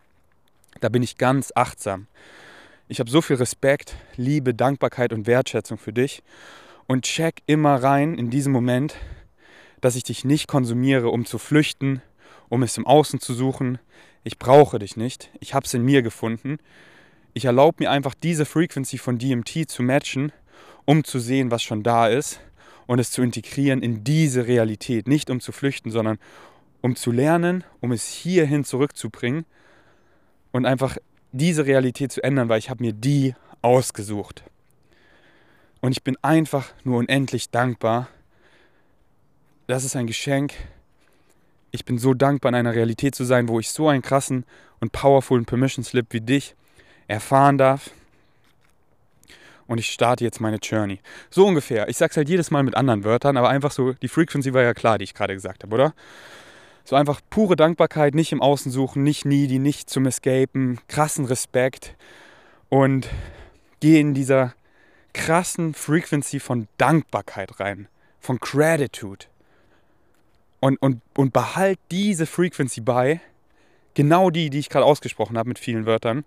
[0.82, 2.08] Da bin ich ganz achtsam.
[2.88, 6.24] Ich habe so viel Respekt, Liebe, Dankbarkeit und Wertschätzung für dich
[6.88, 8.96] und check immer rein in diesem Moment,
[9.80, 12.02] dass ich dich nicht konsumiere, um zu flüchten,
[12.50, 13.78] um es im Außen zu suchen.
[14.24, 15.30] Ich brauche dich nicht.
[15.40, 16.58] Ich habe es in mir gefunden.
[17.34, 20.32] Ich erlaube mir einfach diese Frequency von DMT zu matchen,
[20.86, 22.40] um zu sehen, was schon da ist
[22.88, 25.08] und es zu integrieren in diese Realität.
[25.08, 26.20] Nicht um zu flüchten, sondern
[26.82, 29.46] um zu lernen, um es hierhin zurückzubringen
[30.52, 30.98] und einfach
[31.32, 34.44] diese Realität zu ändern, weil ich habe mir die ausgesucht.
[35.82, 38.08] Und ich bin einfach nur unendlich dankbar.
[39.68, 40.54] Das ist ein Geschenk.
[41.72, 44.46] Ich bin so dankbar, in einer Realität zu sein, wo ich so einen krassen
[44.80, 46.56] und powerfulen Permission Slip wie dich
[47.08, 47.90] erfahren darf.
[49.74, 51.00] Und ich starte jetzt meine Journey.
[51.32, 51.90] So ungefähr.
[51.90, 54.62] Ich sage es halt jedes Mal mit anderen Wörtern, aber einfach so, die Frequency war
[54.62, 55.96] ja klar, die ich gerade gesagt habe, oder?
[56.84, 61.96] So einfach pure Dankbarkeit, nicht im Außen suchen, nicht needy, nicht zum Escapen, krassen Respekt
[62.70, 63.10] und
[63.80, 64.54] geh in dieser
[65.12, 67.88] krassen Frequency von Dankbarkeit rein,
[68.20, 69.26] von Gratitude.
[70.60, 73.22] Und, und, und behalt diese Frequency bei,
[73.96, 76.26] genau die, die ich gerade ausgesprochen habe mit vielen Wörtern,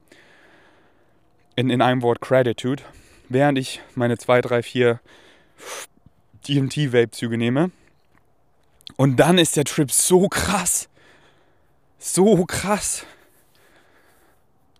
[1.55, 2.83] in, in einem Wort Gratitude,
[3.29, 5.01] während ich meine 2, 3, 4
[6.49, 7.71] DMT-Vape-Züge nehme
[8.97, 10.89] und dann ist der Trip so krass.
[11.98, 13.05] So krass.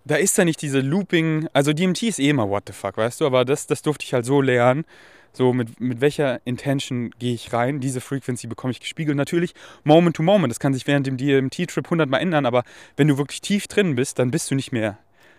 [0.05, 3.21] Da ist ja nicht diese Looping, also DMT ist eh immer what the fuck, weißt
[3.21, 4.85] du, aber das, das durfte ich halt so lernen.
[5.33, 7.81] So, mit, mit welcher Intention gehe ich rein?
[7.81, 9.19] Diese Frequency bekomme ich gespiegelt.
[9.19, 9.53] Natürlich
[9.85, 10.51] Moment to Moment.
[10.51, 12.63] Das kann sich während dem DMT-Trip hundertmal ändern, aber
[12.97, 14.97] wenn du wirklich tief drin bist, dann bist du nicht mehr,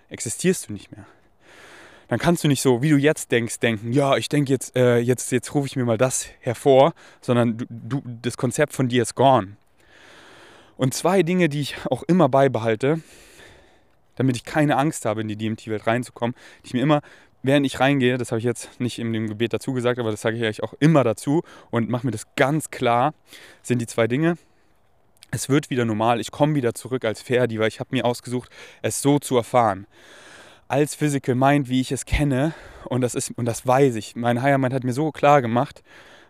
[0.09, 1.07] existierst du nicht mehr
[2.07, 4.97] dann kannst du nicht so, wie du jetzt denkst, denken, ja, ich denke jetzt, äh,
[4.97, 9.01] jetzt, jetzt rufe ich mir mal das hervor, sondern du, du, das Konzept von dir
[9.01, 9.57] ist gone.
[10.77, 13.01] Und zwei Dinge, die ich auch immer beibehalte,
[14.15, 17.01] damit ich keine Angst habe, in die DMT-Welt reinzukommen, die ich mir immer
[17.43, 20.21] während ich reingehe, das habe ich jetzt nicht in dem Gebet dazu gesagt, aber das
[20.21, 23.13] sage ich euch auch immer dazu und mache mir das ganz klar,
[23.63, 24.37] sind die zwei Dinge.
[25.31, 28.49] Es wird wieder normal, ich komme wieder zurück als Ferdi, weil ich habe mir ausgesucht,
[28.81, 29.87] es so zu erfahren.
[30.69, 32.53] Als Physical Mind, wie ich es kenne,
[32.85, 34.15] und das, ist, und das weiß ich.
[34.15, 35.83] Mein Higher Mind hat mir so klar gemacht,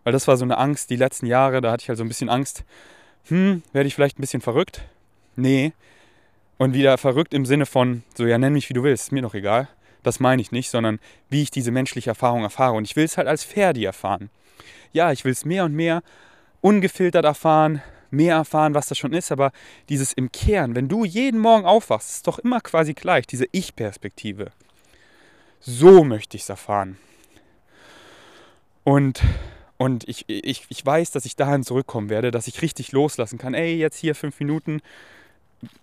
[0.03, 2.07] weil das war so eine Angst die letzten Jahre, da hatte ich halt so ein
[2.07, 2.63] bisschen Angst,
[3.27, 4.81] hm, werde ich vielleicht ein bisschen verrückt?
[5.35, 5.73] Nee.
[6.57, 9.21] Und wieder verrückt im Sinne von, so ja, nenn mich wie du willst, ist mir
[9.21, 9.67] doch egal.
[10.03, 12.73] Das meine ich nicht, sondern wie ich diese menschliche Erfahrung erfahre.
[12.73, 14.29] Und ich will es halt als Ferdi erfahren.
[14.93, 16.01] Ja, ich will es mehr und mehr
[16.61, 17.81] ungefiltert erfahren,
[18.11, 19.51] mehr erfahren, was das schon ist, aber
[19.89, 24.51] dieses im Kern, wenn du jeden Morgen aufwachst, ist doch immer quasi gleich, diese Ich-Perspektive.
[25.59, 26.97] So möchte ich es erfahren.
[28.83, 29.21] Und,
[29.77, 33.53] und ich, ich, ich weiß, dass ich dahin zurückkommen werde, dass ich richtig loslassen kann.
[33.53, 34.81] Ey, jetzt hier fünf Minuten,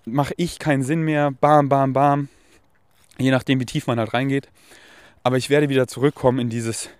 [0.05, 2.29] mache ich keinen Sinn mehr, bam, bam, bam
[3.19, 4.49] je nachdem, wie tief man halt reingeht.
[5.23, 6.91] Aber ich werde wieder zurückkommen in dieses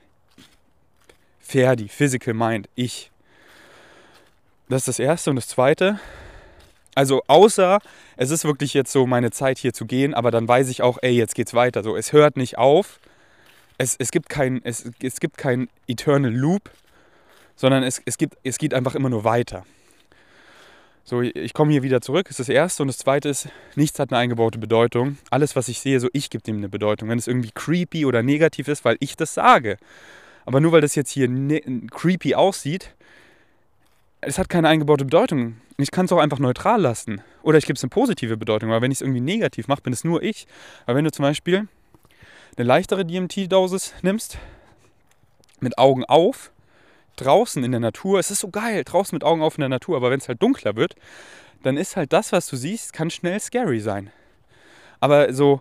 [1.41, 3.11] Ferdi, Physical Mind, ich.
[4.69, 5.31] Das ist das Erste.
[5.31, 5.99] Und das Zweite,
[6.95, 7.79] also außer
[8.17, 10.99] es ist wirklich jetzt so meine Zeit hier zu gehen, aber dann weiß ich auch,
[11.03, 11.83] ey, jetzt geht's weiter.
[11.83, 13.01] So, es hört nicht auf.
[13.77, 16.71] Es, es, gibt, kein, es, es gibt kein Eternal Loop,
[17.57, 19.65] sondern es, es, gibt, es geht einfach immer nur weiter.
[21.07, 22.83] So, ich komme hier wieder zurück, ist das Erste.
[22.83, 25.19] Und das Zweite ist, nichts hat eine eingebaute Bedeutung.
[25.29, 27.09] Alles, was ich sehe, so ich gebe dem eine Bedeutung.
[27.11, 29.77] Wenn es irgendwie creepy oder negativ ist, weil ich das sage.
[30.47, 31.61] Aber nur weil das jetzt hier ne
[31.91, 32.95] creepy aussieht,
[34.27, 35.57] es hat keine eingebaute Bedeutung.
[35.77, 37.23] Ich kann es auch einfach neutral lassen.
[37.43, 38.71] Oder ich gebe es eine positive Bedeutung.
[38.71, 40.47] Aber wenn ich es irgendwie negativ mache, bin es nur ich.
[40.87, 41.69] Aber wenn du zum Beispiel
[42.57, 44.39] eine leichtere DMT-Dosis nimmst,
[45.61, 46.53] mit Augen auf,
[47.17, 49.97] draußen in der Natur, es ist so geil, draußen mit Augen auf in der Natur,
[49.97, 50.95] aber wenn es halt dunkler wird,
[51.63, 54.11] dann ist halt das, was du siehst, kann schnell scary sein.
[55.01, 55.61] Aber so,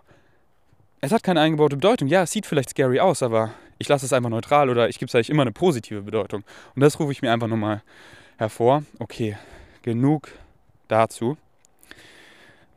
[1.00, 2.08] es hat keine eingebaute Bedeutung.
[2.08, 5.08] Ja, es sieht vielleicht scary aus, aber ich lasse es einfach neutral oder ich gebe
[5.08, 6.44] es eigentlich immer eine positive Bedeutung.
[6.74, 7.82] Und das rufe ich mir einfach nochmal
[8.36, 8.84] hervor.
[8.98, 9.36] Okay,
[9.82, 10.30] genug
[10.88, 11.36] dazu.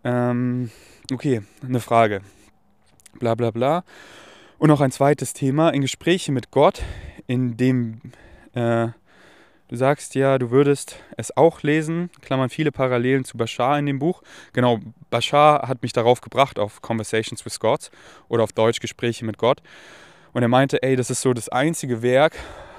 [0.04, 0.72] Ähm,
[1.12, 2.22] okay, eine Frage.
[3.20, 3.84] Bla bla bla.
[4.58, 5.70] Und noch ein zweites Thema.
[5.70, 6.84] In Gesprächen mit Gott,
[7.28, 8.02] in dem
[8.54, 8.88] äh,
[9.68, 14.00] du sagst ja, du würdest es auch lesen, Klammern viele Parallelen zu Bashar in dem
[14.00, 14.24] Buch.
[14.54, 14.80] Genau,
[15.10, 17.92] Bashar hat mich darauf gebracht, auf Conversations with God
[18.30, 19.62] oder auf Deutsch Gespräche mit Gott.
[20.34, 22.38] Und er meinte, ey, das ist so das einzige Werk,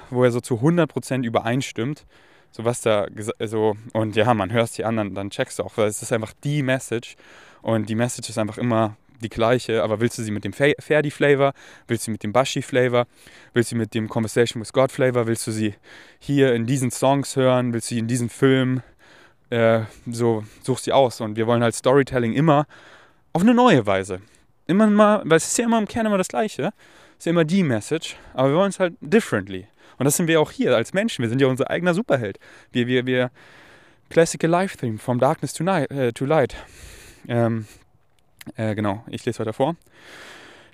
[0.09, 2.05] wo er so zu 100% übereinstimmt.
[2.51, 3.07] So was da,
[3.45, 6.33] so, und ja, man hörst die anderen, dann checkst du auch, weil es ist einfach
[6.43, 7.15] die Message.
[7.61, 11.53] Und die Message ist einfach immer die gleiche, aber willst du sie mit dem Ferdi-Flavor,
[11.87, 13.05] willst du sie mit dem Bashi-Flavor,
[13.53, 15.75] willst du sie mit dem Conversation with God-Flavor, willst du sie
[16.19, 18.81] hier in diesen Songs hören, willst du sie in diesem Film,
[19.49, 21.21] äh, so such sie aus.
[21.21, 22.65] Und wir wollen halt Storytelling immer
[23.33, 24.21] auf eine neue Weise.
[24.67, 26.71] Immer mal, weil es ist ja immer im Kern immer das Gleiche,
[27.13, 29.67] es ist ja immer die Message, aber wir wollen es halt differently.
[29.99, 32.39] Und das sind wir auch hier als Menschen, wir sind ja unser eigener Superheld.
[32.71, 33.31] Wir, wir, wir,
[34.09, 36.55] Classical Life Theme, From Darkness to, night, äh, to Light.
[37.27, 37.67] Ähm,
[38.55, 39.75] äh, genau, ich lese weiter vor.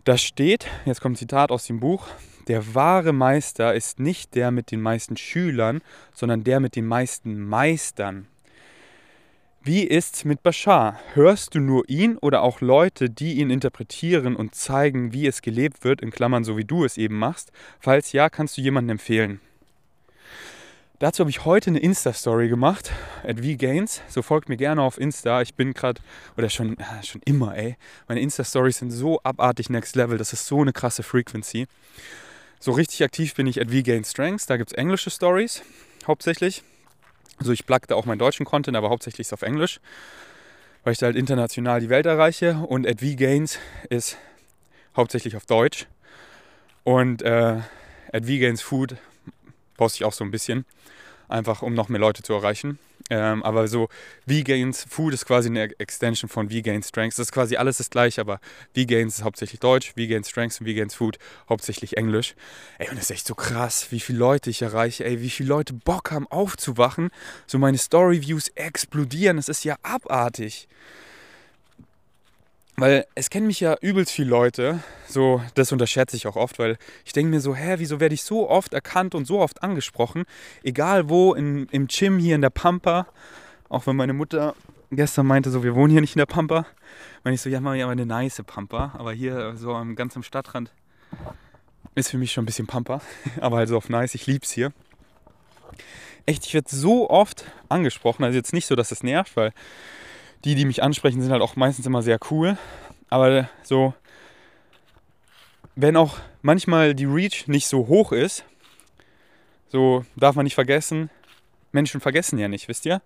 [0.06, 2.08] Da steht, jetzt kommt ein Zitat aus dem Buch,
[2.48, 5.82] der wahre Meister ist nicht der mit den meisten Schülern,
[6.14, 8.28] sondern der mit den meisten Meistern.
[9.68, 11.00] Wie ist's mit Bashar?
[11.16, 15.84] Hörst du nur ihn oder auch Leute, die ihn interpretieren und zeigen, wie es gelebt
[15.84, 17.52] wird, in Klammern so wie du es eben machst?
[17.80, 19.42] Falls ja, kannst du jemanden empfehlen.
[21.00, 22.92] Dazu habe ich heute eine Insta-Story gemacht,
[23.24, 24.04] at vgains.
[24.08, 25.42] So folgt mir gerne auf Insta.
[25.42, 26.00] Ich bin gerade,
[26.38, 27.76] oder schon, ja, schon immer, ey.
[28.08, 30.20] Meine Insta-Stories sind so abartig next level.
[30.20, 31.66] Das ist so eine krasse Frequency.
[32.60, 34.46] So richtig aktiv bin ich at vgains strengths.
[34.46, 35.64] Da gibt es englische Stories,
[36.06, 36.62] hauptsächlich.
[37.38, 39.80] Also ich plug da auch meinen deutschen Content, aber hauptsächlich ist auf Englisch.
[40.84, 42.56] Weil ich da halt international die Welt erreiche.
[42.56, 43.60] Und at vgains
[43.90, 44.18] ist
[44.96, 45.88] hauptsächlich auf Deutsch.
[46.84, 47.62] Und äh,
[48.12, 48.96] at vgains food
[49.78, 50.66] poste ich auch so ein bisschen
[51.28, 52.80] einfach um noch mehr Leute zu erreichen.
[53.10, 53.88] Ähm, aber so
[54.28, 57.18] V-Gains Food ist quasi eine Extension von V-Gains Strengths.
[57.18, 58.40] Das ist quasi alles das gleiche, aber
[58.76, 62.36] V-Gains ist hauptsächlich Deutsch, V-Gains Strengths und V-Gains Food hauptsächlich Englisch.
[62.80, 65.50] Ey, und das ist echt so krass, wie viele Leute ich erreiche, ey, wie viele
[65.50, 67.10] Leute Bock haben aufzuwachen.
[67.46, 70.68] So meine Story-Views explodieren, das ist ja abartig.
[72.78, 76.78] Weil es kennen mich ja übelst viele Leute, so das unterschätze ich auch oft, weil
[77.06, 80.26] ich denke mir so, hä, wieso werde ich so oft erkannt und so oft angesprochen,
[80.62, 83.08] egal wo, in, im Gym hier in der Pampa,
[83.70, 84.56] auch wenn meine Mutter
[84.92, 86.66] gestern meinte so, wir wohnen hier nicht in der Pampa,
[87.24, 90.24] meine ich so, ja, mal ja, eine nice Pampa, aber hier so am ganz am
[90.24, 90.72] Stadtrand
[91.96, 93.00] ist für mich schon ein bisschen Pampa,
[93.40, 94.74] aber halt so auf nice, ich lieb's hier.
[96.26, 99.54] Echt, ich werde so oft angesprochen, also jetzt nicht so, dass es nervt, weil
[100.46, 102.58] die, die mich ansprechen, sind halt auch meistens immer sehr cool.
[103.10, 103.94] Aber so,
[105.76, 108.46] wenn auch manchmal die Reach nicht so hoch ist,
[109.68, 111.10] so darf man nicht vergessen,
[111.72, 113.02] Menschen vergessen ja nicht, wisst ihr?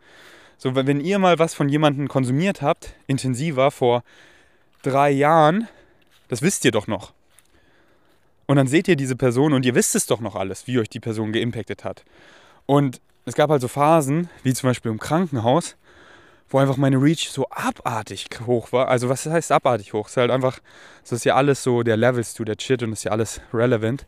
[0.57, 4.03] So, wenn ihr mal was von jemandem konsumiert habt, intensiver vor
[4.81, 5.67] drei Jahren,
[6.27, 7.13] das wisst ihr doch noch.
[8.45, 10.89] Und dann seht ihr diese Person und ihr wisst es doch noch alles, wie euch
[10.89, 12.03] die Person geimpactet hat.
[12.65, 15.77] Und es gab also Phasen, wie zum Beispiel im Krankenhaus,
[16.49, 18.87] wo einfach meine Reach so abartig hoch war.
[18.87, 20.07] Also was heißt abartig hoch?
[20.07, 20.59] Es ist halt einfach,
[21.03, 24.05] das ist ja alles so der Levels to der Shit und ist ja alles relevant.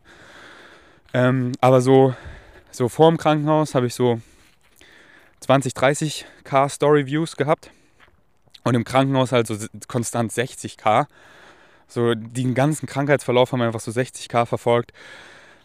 [1.14, 2.16] Ähm, aber so,
[2.72, 4.22] so vor dem Krankenhaus habe ich so
[5.42, 7.72] 20, 30k Story Views gehabt
[8.64, 11.08] und im Krankenhaus halt so konstant 60k.
[11.88, 14.94] So den ganzen Krankheitsverlauf haben wir einfach so 60k verfolgt.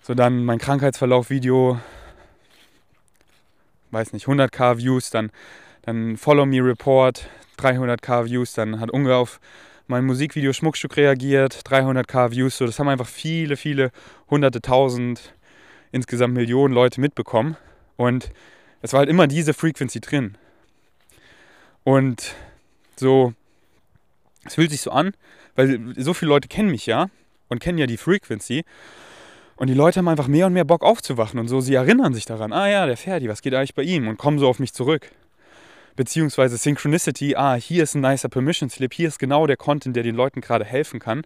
[0.03, 1.81] So dann mein Krankheitsverlauf-Video,
[3.91, 5.31] weiß nicht, 100k Views, dann,
[5.87, 7.29] dann Follow Me Report,
[7.59, 9.41] 300k Views, dann hat Unge auf
[9.87, 12.59] mein Musikvideo Schmuckstück reagiert, 300k Views.
[12.59, 13.93] So, das haben einfach viele, viele
[14.29, 15.33] hunderte, tausend,
[15.93, 17.57] insgesamt Millionen Leute mitbekommen.
[17.97, 18.31] Und
[18.83, 20.37] es war halt immer diese Frequency drin.
[21.85, 22.35] Und
[22.97, 23.33] so,
[24.45, 25.13] es fühlt sich so an,
[25.55, 27.09] weil so viele Leute kennen mich ja
[27.49, 28.65] und kennen ja die Frequency.
[29.55, 32.27] Und die Leute haben einfach mehr und mehr Bock aufzuwachen und so, sie erinnern sich
[32.27, 34.09] daran, ah ja, der Ferdi, was geht eigentlich bei ihm?
[34.09, 35.11] Und kommen so auf mich zurück.
[35.97, 40.03] Beziehungsweise Synchronicity, ah, hier ist ein nicer Permission Slip, hier ist genau der Content, der
[40.03, 41.23] den Leuten gerade helfen kann,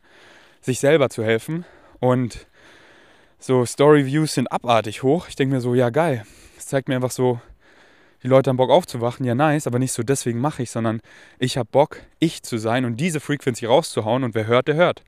[0.60, 1.64] sich selber zu helfen.
[1.98, 2.46] Und
[3.40, 5.26] so Story Views sind abartig hoch.
[5.28, 6.24] Ich denke mir so, ja geil.
[6.54, 7.40] Das zeigt mir einfach so,
[8.22, 11.00] die Leute haben Bock aufzuwachen, ja nice, aber nicht so deswegen mache ich, sondern
[11.38, 15.02] ich habe Bock, ich zu sein und diese Frequency rauszuhauen und wer hört, der hört.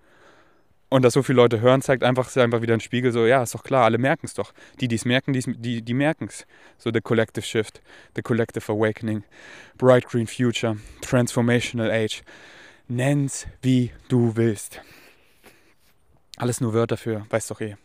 [0.93, 3.43] Und dass so viele Leute hören, zeigt einfach, ist einfach wieder ein Spiegel, so, ja,
[3.43, 4.53] ist doch klar, alle merken es doch.
[4.79, 6.47] Die, die es merken, die, die merken es.
[6.77, 7.81] So, the collective shift,
[8.15, 9.25] the collective awakening,
[9.79, 12.21] bright green future, transformational age.
[12.89, 14.83] Nenn's, wie du willst.
[16.37, 17.77] Alles nur Wörter für, weißt doch eh.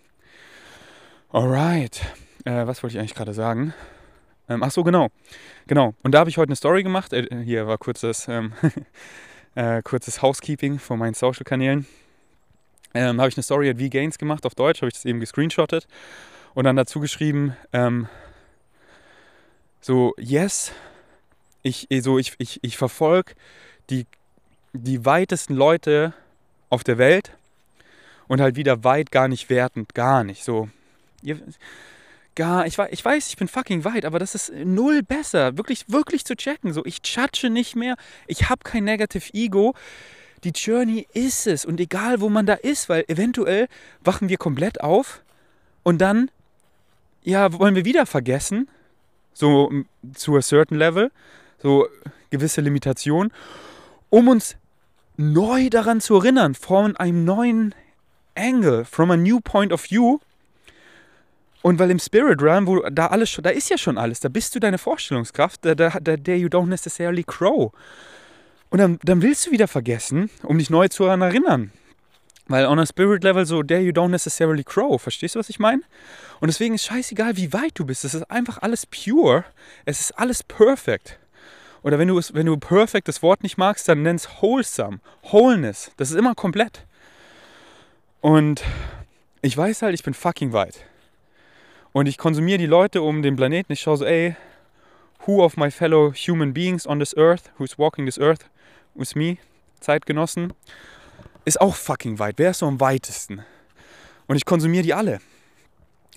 [1.32, 2.02] Alright.
[2.44, 3.74] Äh, was wollte ich eigentlich gerade sagen?
[4.50, 5.12] Ähm, ach so, genau.
[5.68, 5.94] Genau.
[6.04, 7.14] Und da habe ich heute eine Story gemacht.
[7.14, 8.52] Äh, hier war kurzes, ähm,
[9.56, 11.88] äh, kurzes Housekeeping von meinen Social-Kanälen.
[12.94, 15.88] Ähm, habe ich eine Story at V-Gains gemacht auf Deutsch, habe ich das eben gescreenshottet
[16.54, 18.08] und dann dazu geschrieben, ähm,
[19.82, 20.72] so, yes,
[21.62, 23.34] ich, so, ich, ich, ich verfolge
[23.90, 24.06] die,
[24.74, 26.14] die weitesten Leute
[26.70, 27.32] auf der Welt
[28.28, 30.44] und halt wieder weit gar nicht wertend, gar nicht.
[30.44, 30.70] So,
[31.22, 31.40] ihr,
[32.36, 36.24] gar, ich, ich weiß, ich bin fucking weit, aber das ist null besser, wirklich, wirklich
[36.26, 36.72] zu checken.
[36.72, 39.74] So, ich chatsche nicht mehr, ich habe kein Negative Ego.
[40.44, 41.66] Die Journey ist es.
[41.66, 43.68] Und egal, wo man da ist, weil eventuell
[44.04, 45.22] wachen wir komplett auf
[45.84, 46.30] und dann,
[47.24, 48.68] ja, wollen wir wieder vergessen,
[49.34, 49.72] so
[50.14, 51.12] zu a certain level,
[51.62, 51.88] so
[52.30, 53.32] gewisse Limitationen,
[54.10, 54.56] um uns
[55.18, 57.76] neu daran zu erinnern, von einem neuen
[58.36, 60.20] Angle, from a new point of view,
[61.64, 64.30] und weil im Spirit Realm, wo da alles schon, da ist ja schon alles, da
[64.30, 67.72] bist du deine Vorstellungskraft, der, der, der you don't necessarily crow.
[68.70, 71.72] Und dann, dann willst du wieder vergessen, um dich neu zu erinnern.
[72.48, 75.02] Weil on a Spirit Level so, there you don't necessarily crow.
[75.02, 75.82] Verstehst du, was ich meine?
[76.40, 78.06] Und deswegen ist scheißegal, wie weit du bist.
[78.06, 79.44] Es ist einfach alles pure.
[79.86, 81.20] Es ist alles perfect.
[81.84, 85.00] Oder wenn du, wenn du perfect das Wort nicht magst, dann nenn's wholesome.
[85.24, 85.92] Wholeness.
[85.98, 86.86] Das ist immer komplett.
[88.22, 88.64] Und
[89.42, 90.86] ich weiß halt, ich bin fucking weit.
[91.92, 93.74] Und ich konsumiere die Leute um den Planeten.
[93.74, 94.36] Ich schaue so, ey,
[95.26, 98.50] who of my fellow human beings on this earth, who's walking this earth
[98.98, 99.38] with me,
[99.80, 100.54] Zeitgenossen,
[101.46, 102.36] ist auch fucking weit.
[102.38, 103.44] Wer ist so am weitesten?
[104.28, 105.20] Und ich konsumiere die alle.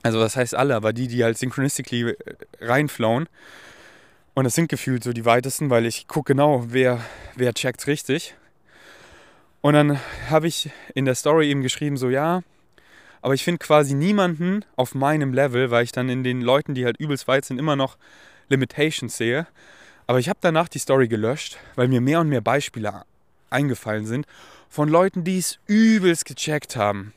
[0.02, 2.16] Also das heißt alle, aber die, die halt synchronistically äh,
[2.60, 3.28] reinflowen.
[4.34, 7.00] Und das sind gefühlt so die weitesten, weil ich gucke genau, wer,
[7.36, 8.34] wer checkt richtig.
[9.60, 10.00] Und dann
[10.30, 12.42] habe ich in der Story eben geschrieben, so ja,
[13.22, 16.86] aber ich finde quasi niemanden auf meinem Level, weil ich dann in den Leuten, die
[16.86, 17.98] halt übelst weit sind, immer noch
[18.48, 19.46] Limitations sehe.
[20.10, 23.04] Aber ich habe danach die Story gelöscht, weil mir mehr und mehr Beispiele
[23.48, 24.26] eingefallen sind
[24.68, 27.14] von Leuten, die es übelst gecheckt haben.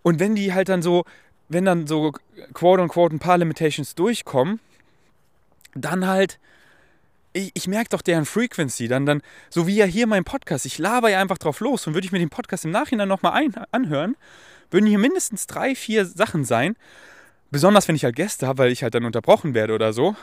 [0.00, 1.04] Und wenn die halt dann so,
[1.50, 2.12] wenn dann so
[2.54, 4.58] quote unquote ein paar Limitations durchkommen,
[5.74, 6.38] dann halt,
[7.34, 9.20] ich, ich merke doch deren Frequency, dann, dann,
[9.50, 12.12] so wie ja hier mein Podcast, ich laber ja einfach drauf los und würde ich
[12.12, 14.16] mir den Podcast im Nachhinein nochmal anhören,
[14.70, 16.74] würden hier mindestens drei, vier Sachen sein.
[17.50, 20.16] Besonders wenn ich halt Gäste habe, weil ich halt dann unterbrochen werde oder so,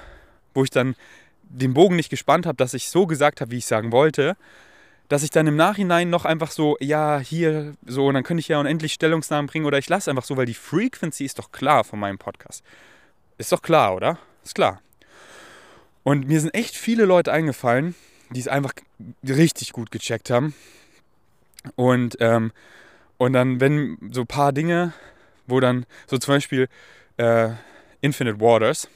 [0.55, 0.95] wo ich dann
[1.43, 4.35] den Bogen nicht gespannt habe, dass ich so gesagt habe, wie ich sagen wollte,
[5.09, 8.47] dass ich dann im Nachhinein noch einfach so, ja, hier, so, und dann könnte ich
[8.47, 11.83] ja unendlich Stellungsnahmen bringen oder ich lasse einfach so, weil die Frequency ist doch klar
[11.83, 12.63] von meinem Podcast.
[13.37, 14.17] Ist doch klar, oder?
[14.43, 14.81] Ist klar.
[16.03, 17.95] Und mir sind echt viele Leute eingefallen,
[18.31, 18.73] die es einfach
[19.27, 20.55] richtig gut gecheckt haben.
[21.75, 22.51] Und ähm,
[23.17, 24.93] Und dann, wenn so ein paar Dinge,
[25.47, 26.67] wo dann, so zum Beispiel
[27.17, 27.51] äh,
[28.01, 28.89] Infinite Waters,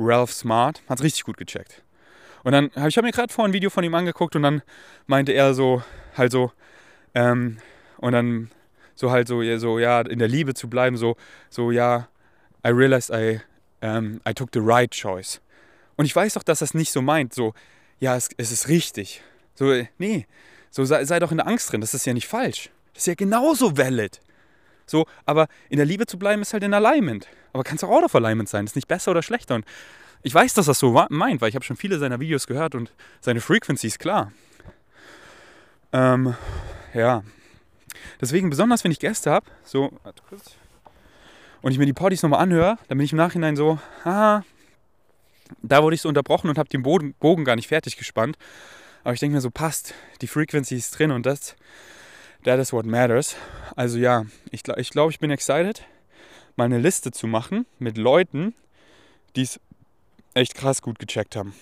[0.00, 1.82] Ralph Smart, hat es richtig gut gecheckt.
[2.42, 4.62] Und dann habe ich hab mir gerade vorhin ein Video von ihm angeguckt und dann
[5.06, 5.82] meinte er so,
[6.16, 6.52] halt so,
[7.14, 7.58] ähm,
[7.98, 8.50] und dann
[8.94, 11.16] so halt so, so, ja, in der Liebe zu bleiben, so,
[11.50, 12.08] so, ja,
[12.66, 13.40] I realized I,
[13.82, 15.40] um, I took the right choice.
[15.96, 17.52] Und ich weiß doch, dass das nicht so meint, so,
[17.98, 19.22] ja, es, es ist richtig.
[19.54, 20.26] So, nee,
[20.70, 22.70] so sei, sei doch in der Angst drin, das ist ja nicht falsch.
[22.94, 24.20] Das ist ja genauso valid.
[24.90, 27.28] So, aber in der Liebe zu bleiben ist halt in Alignment.
[27.52, 29.54] Aber kannst auch out of Alignment sein, ist nicht besser oder schlechter.
[29.54, 29.64] Und
[30.22, 32.92] ich weiß, dass das so meint, weil ich habe schon viele seiner Videos gehört und
[33.20, 34.32] seine Frequency ist klar.
[35.92, 36.34] Ähm,
[36.92, 37.22] ja.
[38.20, 39.92] Deswegen, besonders wenn ich Gäste habe, so,
[41.62, 44.42] und ich mir die Partys nochmal anhöre, dann bin ich im Nachhinein so, ah,
[45.62, 48.36] da wurde ich so unterbrochen und habe den Bogen gar nicht fertig gespannt.
[49.04, 51.56] Aber ich denke mir so, passt, die Frequency ist drin und das,
[52.44, 53.36] that is what matters.
[53.76, 55.84] Also ja, ich, ich glaube, ich bin excited,
[56.56, 58.54] mal eine Liste zu machen mit Leuten,
[59.36, 59.60] die es
[60.34, 61.54] echt krass gut gecheckt haben.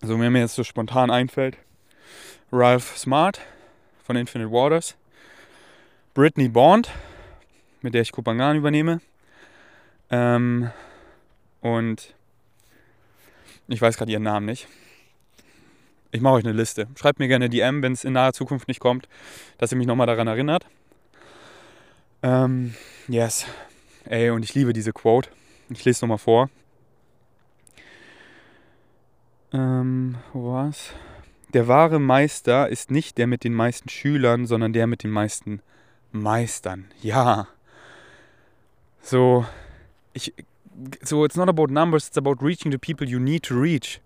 [0.00, 1.56] Also wenn mir jetzt so spontan einfällt,
[2.50, 3.40] Ralph Smart
[4.04, 4.96] von Infinite Waters,
[6.14, 6.90] Brittany Bond,
[7.80, 9.00] mit der ich Kupangan übernehme,
[10.10, 10.70] ähm,
[11.60, 12.14] und
[13.68, 14.68] ich weiß gerade ihren Namen nicht.
[16.14, 16.86] Ich mache euch eine Liste.
[16.94, 19.08] Schreibt mir gerne DM, wenn es in naher Zukunft nicht kommt,
[19.56, 20.66] dass ihr mich nochmal daran erinnert.
[22.22, 22.74] Ähm,
[23.08, 23.46] yes.
[24.04, 25.30] Ey, und ich liebe diese Quote.
[25.70, 26.50] Ich lese nochmal vor.
[29.54, 30.92] Ähm, wo war's?
[31.54, 35.62] Der wahre Meister ist nicht der mit den meisten Schülern, sondern der mit den meisten
[36.10, 36.90] Meistern.
[37.00, 37.48] Ja.
[39.02, 39.46] So,
[40.12, 40.34] ich,
[41.02, 44.00] so, it's not about numbers, it's about reaching the people you need to reach.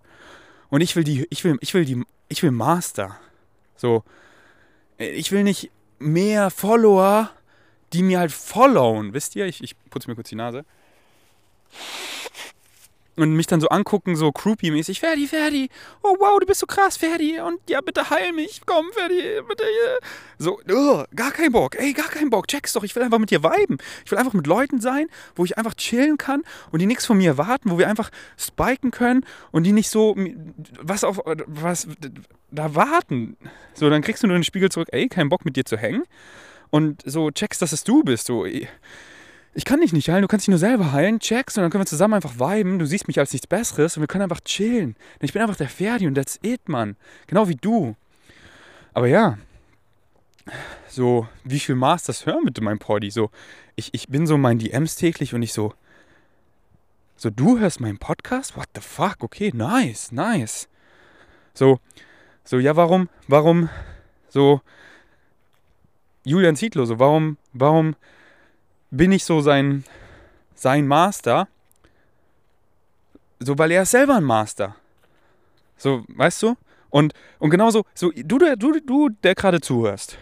[0.69, 3.17] Und ich will die, ich will, ich will die, ich will Master.
[3.75, 4.03] So,
[4.97, 7.29] ich will nicht mehr Follower,
[7.93, 9.13] die mir halt followen.
[9.13, 9.45] Wisst ihr?
[9.45, 10.65] Ich, ich putze mir kurz die Nase
[13.17, 15.69] und mich dann so angucken, so Groupie-mäßig, Ferdi, Ferdi,
[16.03, 19.63] oh wow, du bist so krass, Ferdi, und ja, bitte heil mich, komm, Ferdi, bitte.
[20.37, 23.31] So, uh, gar kein Bock, ey, gar kein Bock, check's doch, ich will einfach mit
[23.31, 23.77] dir viben.
[24.05, 27.17] Ich will einfach mit Leuten sein, wo ich einfach chillen kann und die nichts von
[27.17, 30.15] mir erwarten, wo wir einfach spiken können und die nicht so
[30.79, 31.87] was auf, was
[32.51, 33.35] da warten.
[33.73, 36.03] So, dann kriegst du nur den Spiegel zurück, ey, kein Bock mit dir zu hängen
[36.69, 38.67] und so checkst, dass es du bist, so, ey
[39.57, 41.81] ich kann dich nicht heilen, du kannst dich nur selber heilen, checkst und dann können
[41.81, 42.77] wir zusammen einfach viben.
[42.77, 44.95] Du siehst mich als nichts Besseres und wir können einfach chillen.
[45.19, 46.95] Ich bin einfach der Ferdi und that's it, Mann.
[47.25, 47.95] Genau wie du.
[48.93, 49.39] Aber ja,
[50.87, 53.09] so, wie viel Masters hören bitte mein Poddy?
[53.09, 53.31] So,
[53.75, 55.73] ich, ich bin so in meinen DMs täglich und ich so,
[57.15, 58.55] so, du hörst meinen Podcast?
[58.55, 59.23] What the fuck?
[59.23, 60.69] Okay, nice, nice.
[61.55, 61.79] So,
[62.43, 63.69] so, ja, warum, warum,
[64.29, 64.61] so,
[66.25, 67.95] Julian Zietlow, so, warum, warum
[68.91, 69.83] bin ich so sein,
[70.55, 71.47] sein Master,
[73.39, 74.75] so weil er ist selber ein Master.
[75.77, 76.55] So, weißt du?
[76.89, 80.17] Und, und genauso, so, du, du, du, der gerade zuhörst.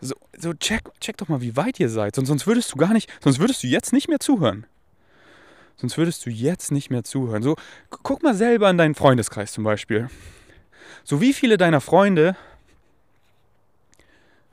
[0.00, 2.14] So, so check, check doch mal, wie weit ihr seid.
[2.14, 4.66] Sonst, sonst würdest du gar nicht, sonst würdest du jetzt nicht mehr zuhören.
[5.76, 7.42] Sonst würdest du jetzt nicht mehr zuhören.
[7.42, 7.56] So,
[7.90, 10.08] guck mal selber in deinen Freundeskreis zum Beispiel.
[11.04, 12.36] So, wie viele deiner Freunde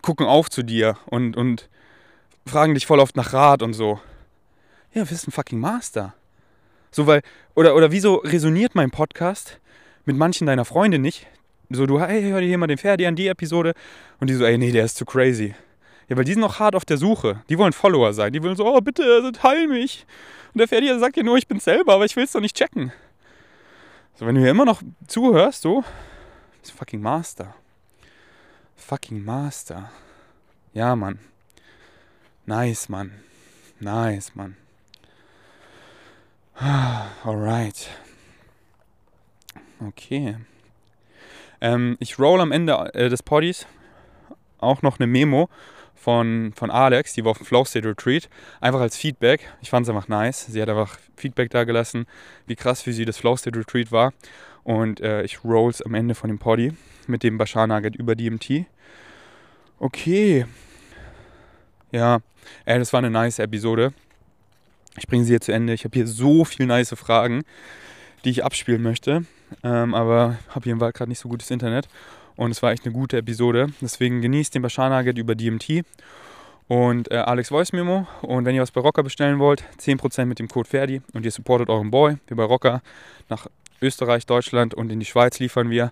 [0.01, 1.69] gucken auf zu dir und, und
[2.45, 3.99] fragen dich voll oft nach Rat und so.
[4.93, 6.13] Ja, wir sind ein fucking Master.
[6.91, 7.21] So, weil,
[7.55, 9.59] oder, oder wieso resoniert mein Podcast
[10.05, 11.27] mit manchen deiner Freunde nicht?
[11.69, 13.73] So, du, hey, hör dir hier mal den Ferdi an, die Episode.
[14.19, 15.53] Und die so, ey, nee, der ist zu crazy.
[16.07, 17.43] Ja, weil die sind noch hart auf der Suche.
[17.49, 18.33] Die wollen Follower sein.
[18.33, 20.07] Die wollen so, oh, bitte, heil mich.
[20.53, 22.57] Und der Ferdi sagt dir nur, ich bin selber, aber ich will es doch nicht
[22.57, 22.91] checken.
[24.15, 25.83] So, wenn du hier immer noch zuhörst, so,
[26.59, 27.53] bist fucking Master.
[28.75, 29.91] Fucking Master.
[30.73, 31.19] Ja, Mann.
[32.49, 33.11] Nice, Mann.
[33.79, 34.57] Nice, Mann.
[37.23, 37.91] Alright.
[39.85, 40.35] Okay.
[41.61, 43.67] Ähm, ich roll am Ende äh, des Poddies
[44.57, 45.47] auch noch eine Memo
[45.93, 48.27] von, von Alex, die war auf dem Flow State Retreat,
[48.61, 49.47] einfach als Feedback.
[49.61, 50.47] Ich fand es einfach nice.
[50.47, 52.07] Sie hat einfach Feedback da gelassen,
[52.47, 54.11] wie krass für sie das Flow State Retreat war.
[54.63, 56.73] Und äh, ich rolls am Ende von dem Poddy
[57.05, 58.65] mit dem Bashar Nugget über DMT.
[59.77, 60.47] Okay,
[61.91, 62.19] ja,
[62.65, 63.93] ey, das war eine nice Episode.
[64.97, 65.73] Ich bringe sie hier zu Ende.
[65.73, 67.43] Ich habe hier so viele nice Fragen,
[68.25, 69.25] die ich abspielen möchte.
[69.63, 71.87] Ähm, aber habe hier im Wald gerade nicht so gutes Internet.
[72.35, 73.67] Und es war echt eine gute Episode.
[73.81, 75.83] Deswegen genießt den Bashar Nugget über DMT
[76.67, 78.07] und äh, Alex Voice Memo.
[78.21, 81.31] Und wenn ihr was bei Rocker bestellen wollt, 10% mit dem Code Ferdi und ihr
[81.31, 82.17] supportet euren Boy.
[82.27, 82.81] Wir bei Rocker
[83.27, 83.47] nach
[83.81, 85.91] Österreich, Deutschland und in die Schweiz liefern wir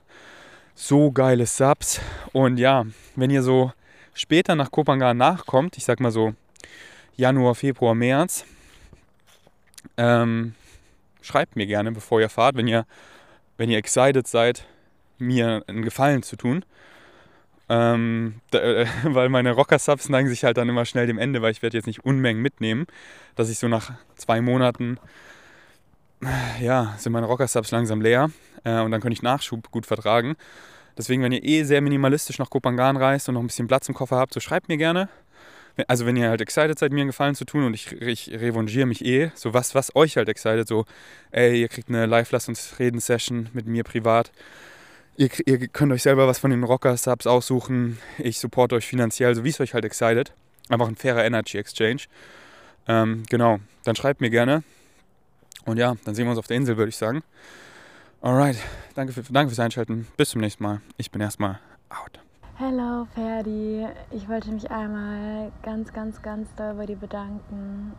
[0.75, 1.99] so geile Subs.
[2.31, 2.85] Und ja,
[3.15, 3.71] wenn ihr so
[4.17, 6.33] später nach Kopangan nachkommt, ich sag mal so
[7.15, 8.45] Januar, Februar, März,
[9.95, 10.55] ähm,
[11.21, 12.85] schreibt mir gerne, bevor ihr fahrt, wenn ihr,
[13.57, 14.65] wenn ihr excited seid,
[15.17, 16.65] mir einen Gefallen zu tun.
[17.69, 21.51] Ähm, da, äh, weil meine Rocker-Subs neigen sich halt dann immer schnell dem Ende, weil
[21.51, 22.87] ich werde jetzt nicht Unmengen mitnehmen,
[23.35, 24.99] dass ich so nach zwei Monaten,
[26.61, 28.31] ja, sind meine Rocker-Subs langsam leer
[28.63, 30.35] äh, und dann könnte ich Nachschub gut vertragen.
[30.97, 33.95] Deswegen, wenn ihr eh sehr minimalistisch nach Kopangan reist und noch ein bisschen Platz im
[33.95, 35.09] Koffer habt, so schreibt mir gerne.
[35.87, 38.87] Also wenn ihr halt excited seid, mir einen Gefallen zu tun und ich, ich revanchiere
[38.87, 40.85] mich eh, so was, was euch halt excited, so
[41.29, 44.31] ey, ihr kriegt eine Live-Lass uns reden Session mit mir privat
[45.19, 47.97] Ihr, ihr könnt euch selber was von den Rocker-Subs aussuchen.
[48.19, 50.31] Ich supporte euch finanziell, so wie es euch halt excited.
[50.69, 52.03] Einfach ein fairer Energy Exchange.
[52.87, 54.63] Ähm, genau, dann schreibt mir gerne.
[55.65, 57.23] Und ja, dann sehen wir uns auf der Insel, würde ich sagen.
[58.19, 58.57] Alright,
[58.95, 60.07] danke, für, danke fürs Einschalten.
[60.17, 60.81] Bis zum nächsten Mal.
[60.97, 61.59] Ich bin erstmal
[61.89, 62.19] out.
[62.59, 67.93] Hallo Ferdi, ich wollte mich einmal ganz, ganz, ganz doll bei dir bedanken.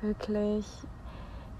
[0.00, 0.66] Wirklich,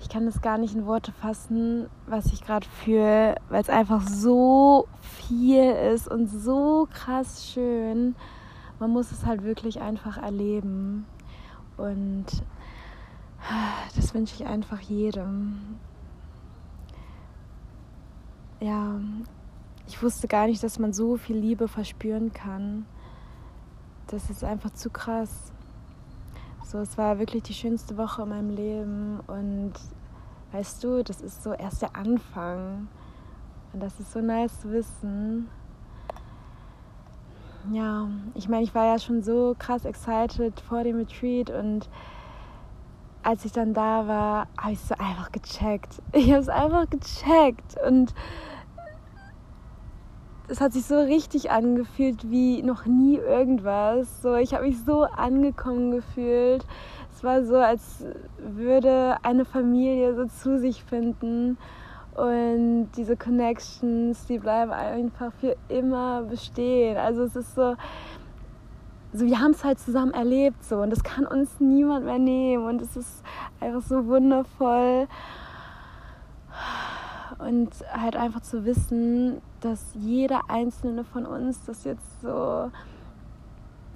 [0.01, 4.03] ich kann das gar nicht in Worte fassen, was ich gerade fühle, weil es einfach
[4.09, 8.17] so viel ist und so krass schön.
[8.81, 11.07] Man muss es halt wirklich einfach erleben.
[11.77, 12.27] Und
[13.95, 15.79] das wünsche ich einfach jedem.
[18.61, 18.99] Ja,
[19.87, 22.87] ich wusste gar nicht, dass man so viel Liebe verspüren kann.
[24.07, 25.53] Das ist einfach zu krass.
[26.65, 29.73] So, es war wirklich die schönste Woche in meinem Leben und
[30.53, 32.89] weißt du, das ist so erst der Anfang.
[33.73, 35.49] Und das ist so nice zu wissen.
[37.73, 41.89] Ja, ich meine, ich war ja schon so krass excited vor dem Retreat und
[43.27, 46.01] als ich dann da war, habe ich es so einfach gecheckt.
[46.13, 48.15] Ich habe es einfach gecheckt und
[50.49, 54.23] es hat sich so richtig angefühlt wie noch nie irgendwas.
[54.23, 56.65] So, ich habe mich so angekommen gefühlt.
[57.13, 58.05] Es war so, als
[58.39, 61.59] würde eine Familie so zu sich finden.
[62.15, 66.97] Und diese Connections, die bleiben einfach für immer bestehen.
[66.97, 67.75] Also es ist so,
[69.13, 72.65] so wir haben es halt zusammen erlebt so und das kann uns niemand mehr nehmen
[72.65, 73.23] und es ist
[73.61, 75.09] einfach so wundervoll
[77.39, 82.71] und halt einfach zu wissen, dass jeder einzelne von uns das jetzt so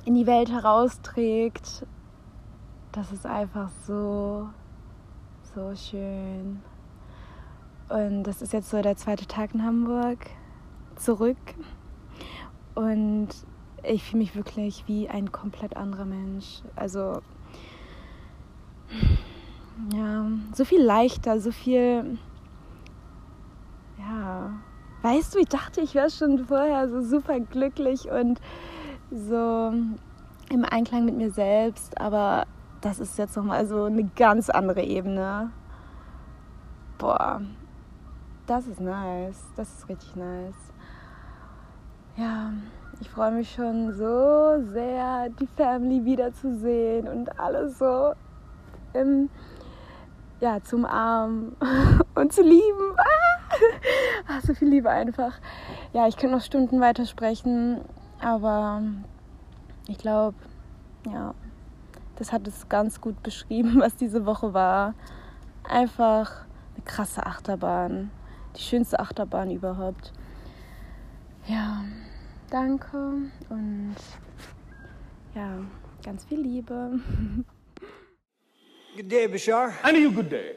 [0.04, 1.86] in die Welt herausträgt,
[2.92, 4.48] das ist einfach so,
[5.54, 6.60] so schön.
[7.88, 10.18] Und das ist jetzt so der zweite Tag in Hamburg
[10.96, 11.36] zurück.
[12.74, 13.28] Und
[13.82, 16.62] ich fühle mich wirklich wie ein komplett anderer Mensch.
[16.76, 17.20] Also,
[19.92, 22.18] ja, so viel leichter, so viel
[23.98, 24.50] ja,
[25.02, 28.40] weißt du, ich dachte, ich wäre schon vorher so super glücklich und
[29.10, 29.72] so
[30.50, 32.46] im Einklang mit mir selbst, aber
[32.80, 35.50] das ist jetzt nochmal so eine ganz andere Ebene.
[36.98, 37.40] Boah,
[38.46, 40.72] das ist nice, das ist richtig nice.
[42.16, 42.52] Ja,
[43.00, 48.12] ich freue mich schon so sehr, die Family wiederzusehen und alles so
[48.92, 49.30] im,
[50.40, 51.56] ja, zum Arm
[52.14, 52.94] und zu lieben.
[52.96, 54.40] Ah!
[54.42, 55.34] So viel Liebe einfach.
[55.92, 57.80] Ja, ich könnte noch Stunden weitersprechen,
[58.20, 58.82] aber
[59.88, 60.36] ich glaube,
[61.10, 61.34] ja,
[62.16, 64.94] das hat es ganz gut beschrieben, was diese Woche war.
[65.68, 66.44] Einfach
[66.74, 68.10] eine krasse Achterbahn.
[68.56, 70.12] Die schönste Achterbahn überhaupt.
[71.46, 71.82] Ja,
[72.50, 72.96] danke
[73.48, 73.96] und
[75.34, 75.58] ja,
[76.04, 77.00] ganz viel Liebe.
[78.96, 79.72] Good day, Bashar.
[79.84, 80.56] And you good day.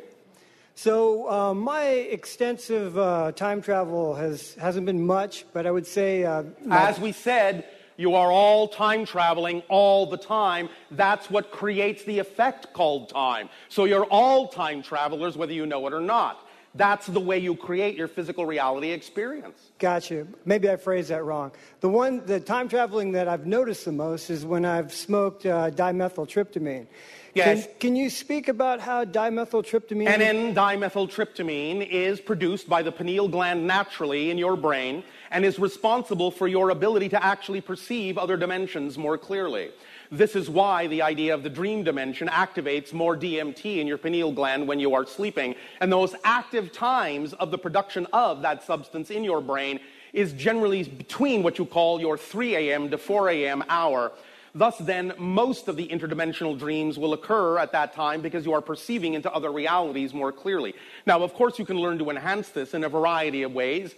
[0.74, 6.24] So uh, my extensive uh, time travel has hasn't been much, but I would say
[6.24, 7.64] uh, As we said,
[7.96, 10.70] you are all time traveling all the time.
[10.90, 13.50] That's what creates the effect called time.
[13.70, 16.43] So you're all time travelers, whether you know it or not.
[16.76, 19.60] That's the way you create your physical reality experience.
[19.78, 20.26] Gotcha.
[20.44, 21.52] Maybe I phrased that wrong.
[21.82, 25.70] The one, the time traveling that I've noticed the most is when I've smoked uh,
[25.70, 26.88] dimethyltryptamine.
[27.36, 27.66] Yes.
[27.66, 30.08] Can, can you speak about how dimethyltryptamine?
[30.08, 36.32] NN dimethyltryptamine is produced by the pineal gland naturally in your brain and is responsible
[36.32, 39.72] for your ability to actually perceive other dimensions more clearly.
[40.14, 44.32] This is why the idea of the dream dimension activates more DMT in your pineal
[44.32, 45.56] gland when you are sleeping.
[45.82, 49.80] And those active times of the production of that substance in your brain
[50.14, 52.92] is generally between what you call your 3 a.m.
[52.92, 53.64] to 4 a.m.
[53.70, 54.12] hour.
[54.54, 58.62] Thus, then, most of the interdimensional dreams will occur at that time because you are
[58.62, 60.76] perceiving into other realities more clearly.
[61.08, 63.96] Now, of course, you can learn to enhance this in a variety of ways.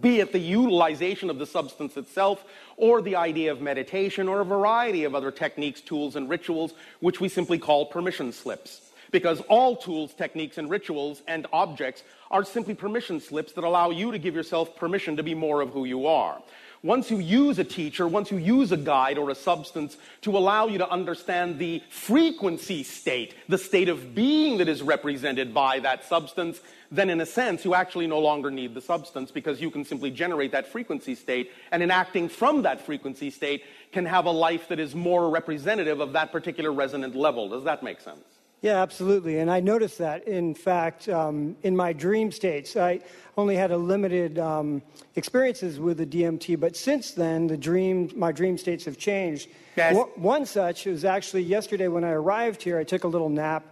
[0.00, 2.44] Be it the utilization of the substance itself
[2.76, 7.20] or the idea of meditation or a variety of other techniques, tools, and rituals, which
[7.20, 8.80] we simply call permission slips.
[9.10, 14.10] Because all tools, techniques, and rituals and objects are simply permission slips that allow you
[14.10, 16.42] to give yourself permission to be more of who you are.
[16.84, 20.66] Once you use a teacher, once you use a guide or a substance to allow
[20.66, 26.04] you to understand the frequency state, the state of being that is represented by that
[26.04, 26.60] substance,
[26.90, 30.10] then in a sense, you actually no longer need the substance because you can simply
[30.10, 34.68] generate that frequency state and in acting from that frequency state can have a life
[34.68, 37.48] that is more representative of that particular resonant level.
[37.48, 38.33] Does that make sense?
[38.64, 39.40] Yeah, absolutely.
[39.40, 42.78] And I noticed that, in fact, um, in my dream states.
[42.78, 43.00] I
[43.36, 44.80] only had a limited um,
[45.16, 49.50] experiences with the DMT, but since then, the dream, my dream states have changed.
[49.76, 49.94] Yes.
[49.94, 52.78] One, one such was actually yesterday when I arrived here.
[52.78, 53.66] I took a little nap,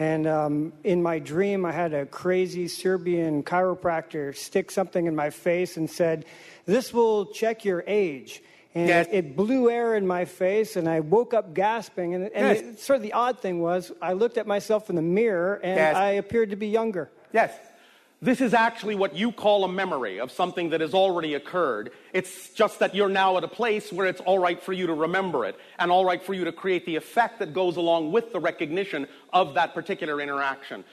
[0.00, 5.30] and um, in my dream, I had a crazy Serbian chiropractor stick something in my
[5.30, 6.24] face and said,
[6.66, 8.42] "This will check your age."
[8.74, 9.06] And Yes.
[9.08, 12.14] it, it blew air in my face, and I woke up gasping.
[12.14, 12.60] And, and Yes.
[12.60, 15.76] it, sort of the odd thing was, I looked at myself in the mirror, and
[15.76, 15.96] Yes.
[15.96, 17.10] I appeared to be younger.
[17.32, 17.52] Yes.
[18.20, 21.90] This is actually what you call a memory of something that has already occurred.
[22.12, 24.94] It's just that you're now at a place where it's all right for you to
[24.94, 28.32] remember it and all right for you to create the effect that goes along with
[28.32, 30.84] the recognition of that particular interaction.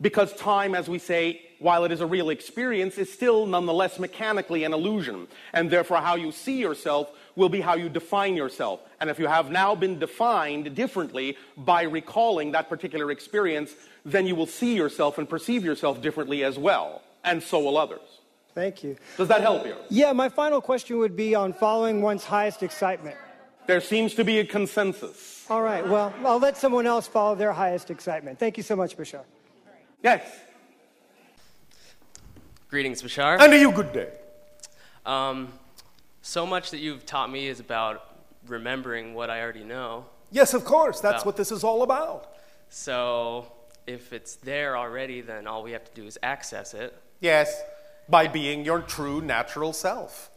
[0.00, 4.64] Because time, as we say, while it is a real experience, is still nonetheless mechanically
[4.64, 5.28] an illusion.
[5.52, 8.80] And therefore, how you see yourself will be how you define yourself.
[9.00, 13.74] And if you have now been defined differently by recalling that particular experience,
[14.04, 17.02] then you will see yourself and perceive yourself differently as well.
[17.24, 18.00] And so will others.
[18.54, 18.96] Thank you.
[19.16, 19.76] Does that help you?
[19.88, 23.16] Yeah, my final question would be on following one's highest excitement.
[23.66, 25.46] There seems to be a consensus.
[25.48, 28.38] All right, well, I'll let someone else follow their highest excitement.
[28.38, 29.22] Thank you so much, Bashar.
[30.02, 30.22] Yes.
[32.68, 33.40] Greetings, Bashar.
[33.40, 34.08] And to you, good day.
[35.06, 35.52] Um,
[36.22, 38.16] so much that you've taught me is about
[38.46, 40.06] remembering what I already know.
[40.30, 41.00] Yes, of course.
[41.00, 41.26] That's Well.
[41.26, 42.34] what this is all about.
[42.68, 43.50] So
[43.86, 46.96] if it's there already, then all we have to do is access it.
[47.20, 47.62] Yes,
[48.08, 50.30] by being your true natural self.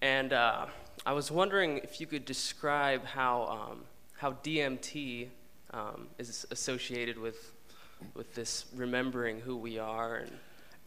[0.00, 0.66] And uh,
[1.06, 3.84] I was wondering if you could describe how, um,
[4.16, 5.28] how DMT
[5.72, 7.52] um, is associated with,
[8.14, 10.32] with this remembering who we are and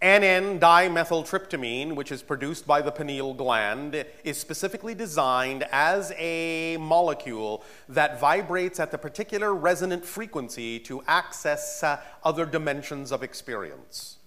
[0.05, 7.63] NN dimethyltryptamine, which is produced by the pineal gland, is specifically designed as a molecule
[7.89, 14.17] that vibrates at the particular resonant frequency to access uh, other dimensions of experience.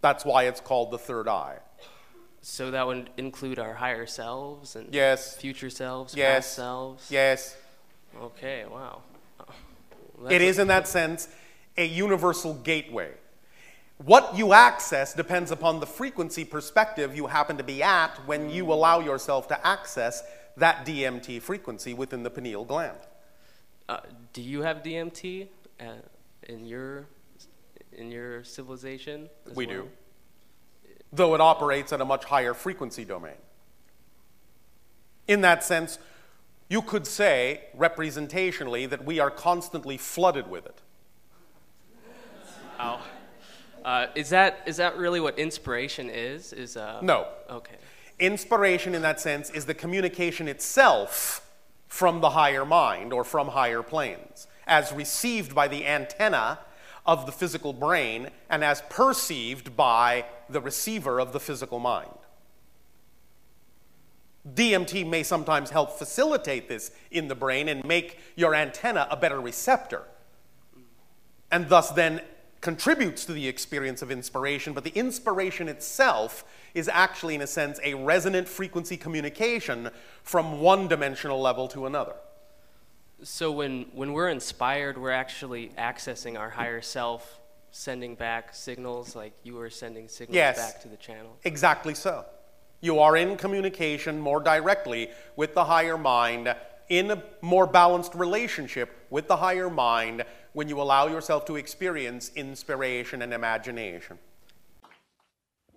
[0.00, 1.58] That's why it's called the third eye.
[2.42, 5.36] so that would include our higher selves and Yes.
[5.36, 6.46] future selves, Yes.
[6.46, 7.06] past selves.
[7.08, 7.56] Yes.
[8.20, 9.02] Okay, wow.
[10.18, 11.28] Well, It a- in that sense,
[11.76, 13.12] a universal gateway.
[14.04, 18.72] What you access depends upon the frequency perspective you happen to be at when you
[18.72, 20.22] allow yourself to access
[20.56, 22.96] that DMT frequency within the pineal gland.
[23.90, 24.00] Uh,
[24.32, 25.48] do you have DMT
[25.80, 25.84] uh,
[26.44, 27.08] in your
[27.92, 29.28] in your civilization?
[29.54, 29.76] We well?
[29.76, 29.88] do.
[31.12, 33.36] Though it operates at a much higher frequency domain.
[35.28, 35.98] In that sense,
[36.70, 40.80] you could say, representationally, that we are constantly flooded with it.
[42.78, 43.02] Oh.
[43.84, 46.52] Uh, is that is that really what inspiration is?
[46.52, 47.28] Is uh, No.
[47.48, 47.76] Okay.
[48.18, 51.46] Inspiration, in that sense, is the communication itself
[51.88, 56.58] from the higher mind or from higher planes, as received by the antenna
[57.06, 62.10] of the physical brain and as perceived by the receiver of the physical mind.
[64.48, 69.40] DMT may sometimes help facilitate this in the brain and make your antenna a better
[69.40, 70.02] receptor,
[71.50, 72.20] and thus then
[72.60, 76.44] contributes to the experience of inspiration, but the inspiration itself
[76.74, 79.88] is actually, in a sense, a resonant frequency communication
[80.22, 82.14] from one dimensional level to another.
[83.22, 87.40] So when when we're inspired, we're actually accessing our higher self,
[87.70, 90.56] sending back signals like you were sending signals Yes.
[90.56, 91.36] back to the channel.
[91.44, 92.24] Exactly so.
[92.80, 96.54] You are in communication more directly with the higher mind,
[96.88, 102.30] in a more balanced relationship with the higher mind when you allow yourself to experience
[102.34, 104.18] inspiration and imagination.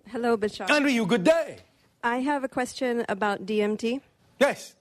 [0.08, 0.70] Hello, Bishop.
[0.70, 1.58] Andrew, you, good day.
[2.02, 4.00] I have a question about DMT.
[4.38, 4.74] Yes,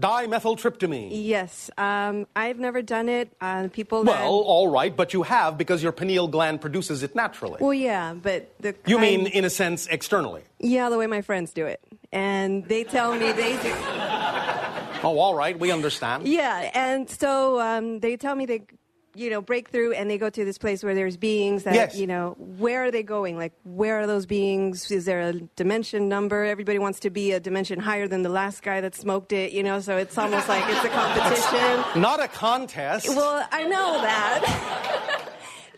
[0.00, 1.10] dimethyltryptamine.
[1.12, 3.30] Yes, um, I've never done it.
[3.40, 4.20] Uh, people that.
[4.20, 7.58] Well, all right, but you have because your pineal gland produces it naturally.
[7.60, 8.74] Well, yeah, but the.
[8.86, 10.42] You kind- mean, in a sense, externally?
[10.58, 11.80] Yeah, the way my friends do it,
[12.10, 13.74] and they tell me they do.
[15.04, 16.28] Oh, all right, we understand.
[16.28, 18.62] Yeah, and so um, they tell me they
[19.14, 21.96] you know, break through and they go to this place where there's beings that, Yes.
[21.96, 23.36] you know, where are they going?
[23.36, 24.90] Like, where are those beings?
[24.90, 26.44] Is there a dimension number?
[26.44, 29.62] Everybody wants to be a dimension higher than the last guy that smoked it, you
[29.62, 32.00] know, so it's almost like it's a competition.
[32.00, 33.08] Not a contest.
[33.08, 34.88] Well, I know that.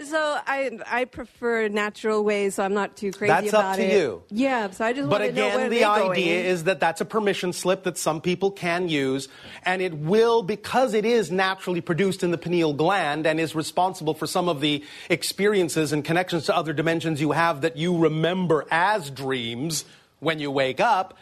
[0.04, 3.82] so I I prefer natural ways, so I'm not too crazy That's up about to
[3.82, 3.92] it.
[3.92, 4.22] you.
[4.30, 6.46] Yeah, so I just But want to know where again, the idea going.
[6.46, 9.28] is that that's a permission slip that some people can use,
[9.64, 14.14] and it will, because it is naturally produced in the pineal gland and is responsible
[14.14, 18.66] for some of the experiences and connections to other dimensions you have that you remember
[18.70, 19.84] as dreams
[20.20, 21.18] when you wake up,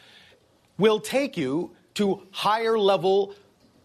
[0.78, 3.35] will take you to higher level,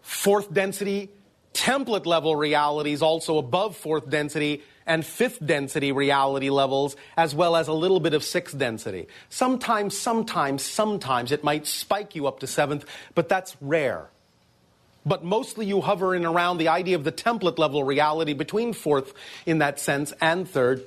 [0.01, 1.09] fourth density,
[1.53, 7.67] template level realities, also above fourth density and fifth density reality levels, as well as
[7.67, 9.07] a little bit of sixth density.
[9.29, 14.09] Sometimes, sometimes, sometimes it might spike you up to seventh, but that's rare.
[15.05, 19.13] But mostly you hover in around the idea of the template level reality between fourth
[19.45, 20.83] in that sense and third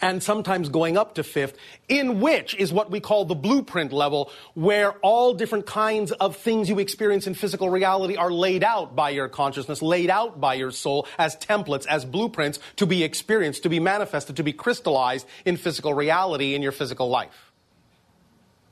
[0.00, 1.56] and sometimes going up to fifth,
[1.88, 6.68] in which is what we call the blueprint level, where all different kinds of things
[6.68, 10.70] you experience in physical reality are laid out by your consciousness, laid out by your
[10.70, 15.56] soul as templates, as blueprints to be experienced, to be manifested, to be crystallized in
[15.56, 17.45] physical reality in your physical life.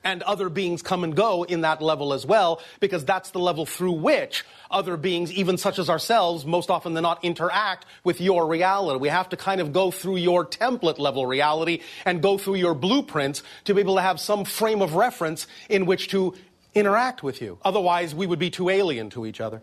[0.05, 3.65] And other beings come and go in that level as well, because that's the level
[3.65, 8.47] through which other beings, even such as ourselves, most often than not interact with your
[8.47, 8.99] reality.
[9.01, 12.75] We have to kind of go through your template level reality and go through your
[12.75, 16.35] blueprints to be able to have some frame of reference in which to
[16.75, 17.59] interact with you.
[17.65, 19.63] Otherwise, we would be too alien to each other.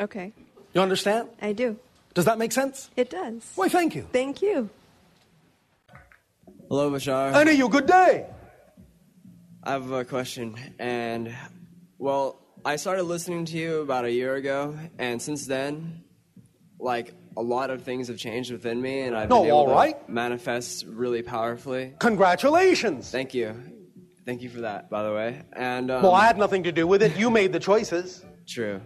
[0.00, 0.32] okay,
[0.74, 1.28] You understand?
[1.40, 1.78] I do.
[2.14, 2.90] Does that make sense?
[2.96, 3.42] It does.
[3.54, 4.08] Why, thank you.
[4.12, 4.70] Thank you.
[6.68, 7.32] Hello, Bashar.
[7.34, 7.68] I know you.
[7.68, 8.26] Good day.
[9.66, 11.34] I have a question, and
[11.98, 16.04] well, I started listening to you about a year ago, and since then,
[16.78, 19.96] like a lot of things have changed within me, and I've No, been able to
[20.06, 21.94] manifest really powerfully.
[21.98, 23.10] Congratulations.
[23.10, 23.60] Thank you,
[24.24, 25.42] thank you for that, by the way.
[25.54, 27.16] And um, Well, I had nothing to do with it.
[27.16, 28.24] You made the choices.
[28.46, 28.80] True.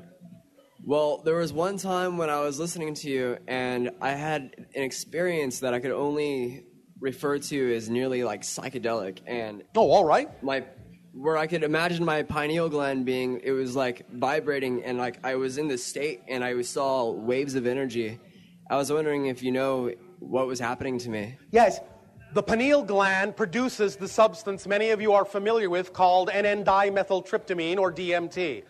[0.82, 4.82] Well, there was one time when I was listening to you, and I had an
[4.82, 6.64] experience that I could only
[7.00, 10.28] refer to as nearly like psychedelic, and Oh, all right.
[10.42, 10.64] my
[11.12, 15.34] where I could imagine my pineal gland being it was like vibrating and like I
[15.34, 18.20] was in this state and I saw waves of energy.
[18.70, 21.36] I was wondering if you know what was happening to me.
[21.50, 21.80] Yes.
[22.32, 27.92] The pineal gland produces the substance many of you are familiar with called NN-dimethyltryptamine or
[27.92, 28.62] DMT.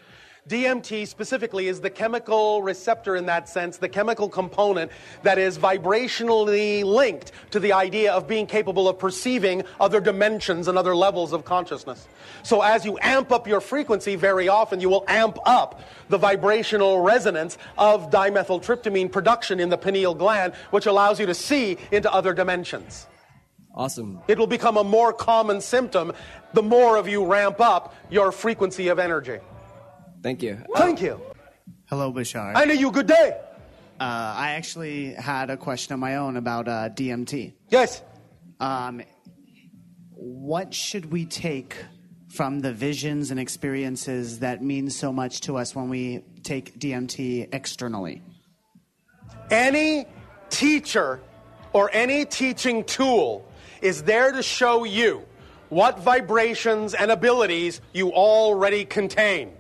[0.51, 4.91] DMT specifically is the chemical receptor in that sense, the chemical component
[5.23, 10.77] that is vibrationally linked to the idea of being capable of perceiving other dimensions and
[10.77, 12.09] other levels of consciousness.
[12.43, 17.01] So as you amp up your frequency, very often you will amp up the vibrational
[17.01, 22.35] resonance of dimethyltryptamine production in the pineal gland, which allows you to see into other
[22.35, 23.07] dimensions.
[23.73, 24.21] Awesome.
[24.27, 26.13] It will become a more common symptom
[26.55, 29.39] the more of you ramp up your frequency of energy.
[30.23, 30.63] Thank you.
[30.77, 31.21] Thank you.
[31.87, 32.53] Hello, Bashar.
[32.55, 32.91] I know you.
[32.91, 33.39] Good day.
[33.99, 37.53] Uh, I actually had a question of my own about uh, DMT.
[37.69, 38.03] Yes.
[38.59, 39.03] Um,
[40.13, 41.77] what should we take
[42.29, 47.49] from the visions and experiences that mean so much to us when we take DMT
[47.53, 48.23] externally?
[49.51, 50.07] Any
[50.49, 51.21] teacher
[51.73, 53.47] or any teaching tool
[53.83, 55.27] is there to show you
[55.71, 59.53] what vibrations and abilities you already contain.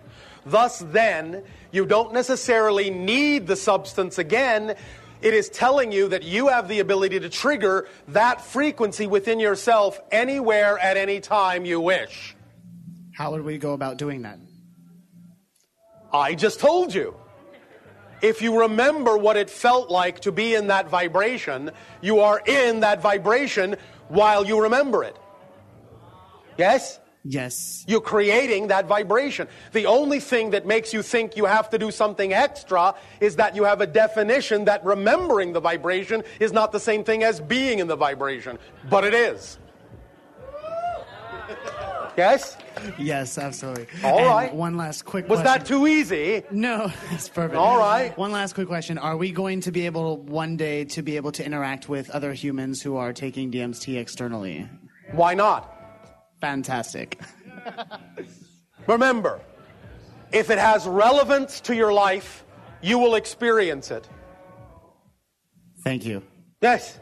[0.46, 4.74] Thus, then, you don't necessarily need the substance again.
[5.22, 10.00] It is telling you that you have the ability to trigger that frequency within yourself
[10.10, 12.34] anywhere at any time you wish.
[13.14, 14.38] How would we go about doing that?
[16.12, 17.14] I just told you.
[18.22, 21.70] If you remember what it felt like to be in that vibration,
[22.02, 23.76] you are in that vibration
[24.08, 25.16] while you remember it.
[26.58, 27.00] Yes?
[27.24, 27.84] Yes.
[27.86, 29.46] You're creating that vibration.
[29.72, 33.54] The only thing that makes you think you have to do something extra is that
[33.54, 37.78] you have a definition that remembering the vibration is not the same thing as being
[37.78, 38.58] in the vibration,
[38.88, 39.58] but it is.
[42.16, 42.56] Yes?
[42.98, 43.86] Yes, absolutely.
[44.02, 44.54] All and right.
[44.54, 45.60] One last quick Was question.
[45.60, 46.42] that too easy?
[46.50, 47.56] No, that's perfect.
[47.56, 48.16] All right.
[48.18, 48.98] One last quick question.
[48.98, 52.32] Are we going to be able one day to be able to interact with other
[52.32, 54.68] humans who are taking DMT externally?
[55.12, 55.79] Why not?
[56.40, 57.20] Fantastic.
[58.86, 59.40] Remember,
[60.32, 62.44] if it has relevance to your life,
[62.82, 64.08] you will experience it.
[65.82, 66.22] Thank you.
[66.60, 66.98] Yes.